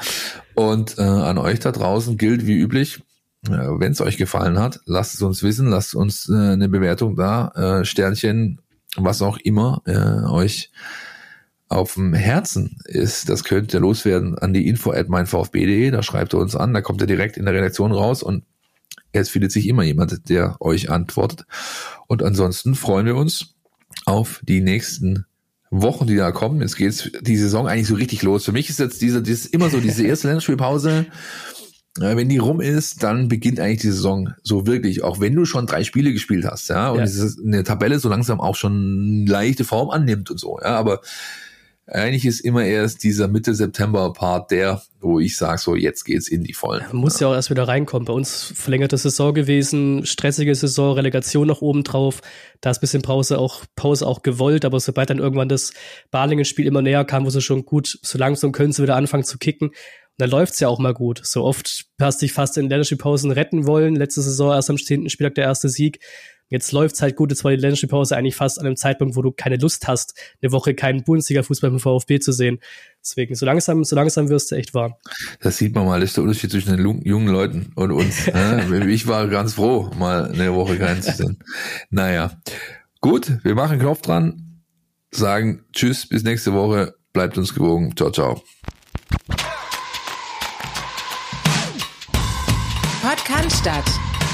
[0.55, 3.01] Und äh, an euch da draußen gilt wie üblich,
[3.47, 7.15] äh, wenn es euch gefallen hat, lasst es uns wissen, lasst uns äh, eine Bewertung
[7.15, 7.49] da,
[7.81, 8.61] äh, Sternchen,
[8.97, 10.71] was auch immer äh, euch
[11.67, 16.33] auf dem Herzen ist, das könnt ihr loswerden an die info at meinvfb.de, da schreibt
[16.33, 18.43] ihr uns an, da kommt ihr direkt in der Redaktion raus und
[19.11, 21.45] es findet sich immer jemand, der euch antwortet.
[22.07, 23.54] Und ansonsten freuen wir uns,
[24.05, 25.25] auf die nächsten
[25.71, 26.61] Wochen, die da kommen.
[26.61, 28.45] Jetzt geht die Saison eigentlich so richtig los.
[28.45, 31.07] Für mich ist jetzt diese, das ist immer so diese erste Länderspielpause.
[31.97, 35.65] Wenn die rum ist, dann beginnt eigentlich die Saison so wirklich, auch wenn du schon
[35.65, 37.27] drei Spiele gespielt hast, ja, und ja.
[37.45, 40.99] eine Tabelle so langsam auch schon leichte Form annimmt und so, ja, aber
[41.87, 46.27] eigentlich ist immer erst dieser Mitte September Part der, wo ich sage, so jetzt geht's
[46.27, 46.83] in die Vollen.
[46.87, 48.05] Man muss ja auch erst wieder reinkommen.
[48.05, 52.21] Bei uns verlängerte Saison gewesen, stressige Saison, Relegation nach oben drauf.
[52.61, 55.73] Da ist bisschen Pause auch, Pause auch gewollt, aber sobald dann irgendwann das
[56.09, 59.37] Balingen-Spiel immer näher kam, wo sie schon gut, so langsam können sie wieder anfangen zu
[59.37, 59.69] kicken.
[59.69, 59.75] Und
[60.17, 61.21] dann läuft's ja auch mal gut.
[61.23, 63.95] So oft hast du dich fast in Länderspielpausen retten wollen.
[63.95, 65.09] Letzte Saison erst am 10.
[65.09, 65.99] Spieltag der erste Sieg.
[66.49, 69.31] Jetzt läuft's halt gut, jetzt war die Länderspielpause eigentlich fast an einem Zeitpunkt, wo du
[69.31, 72.59] keine Lust hast, eine Woche keinen Bundesliga-Fußball vom VfB zu sehen.
[73.01, 74.93] Deswegen, so langsam, so langsam wirst du echt warm.
[75.41, 78.27] Das sieht man mal, das ist der Unterschied zwischen den jungen Leuten und uns.
[78.27, 78.85] ne?
[78.95, 81.39] Ich war ganz froh, mal eine Woche keinen zu sehen.
[81.89, 82.39] Naja,
[83.01, 84.61] gut, wir machen Knopf dran,
[85.11, 87.95] sagen Tschüss, bis nächste Woche, bleibt uns gewogen.
[87.97, 88.41] Ciao, ciao.
[93.01, 94.04] Podcast statt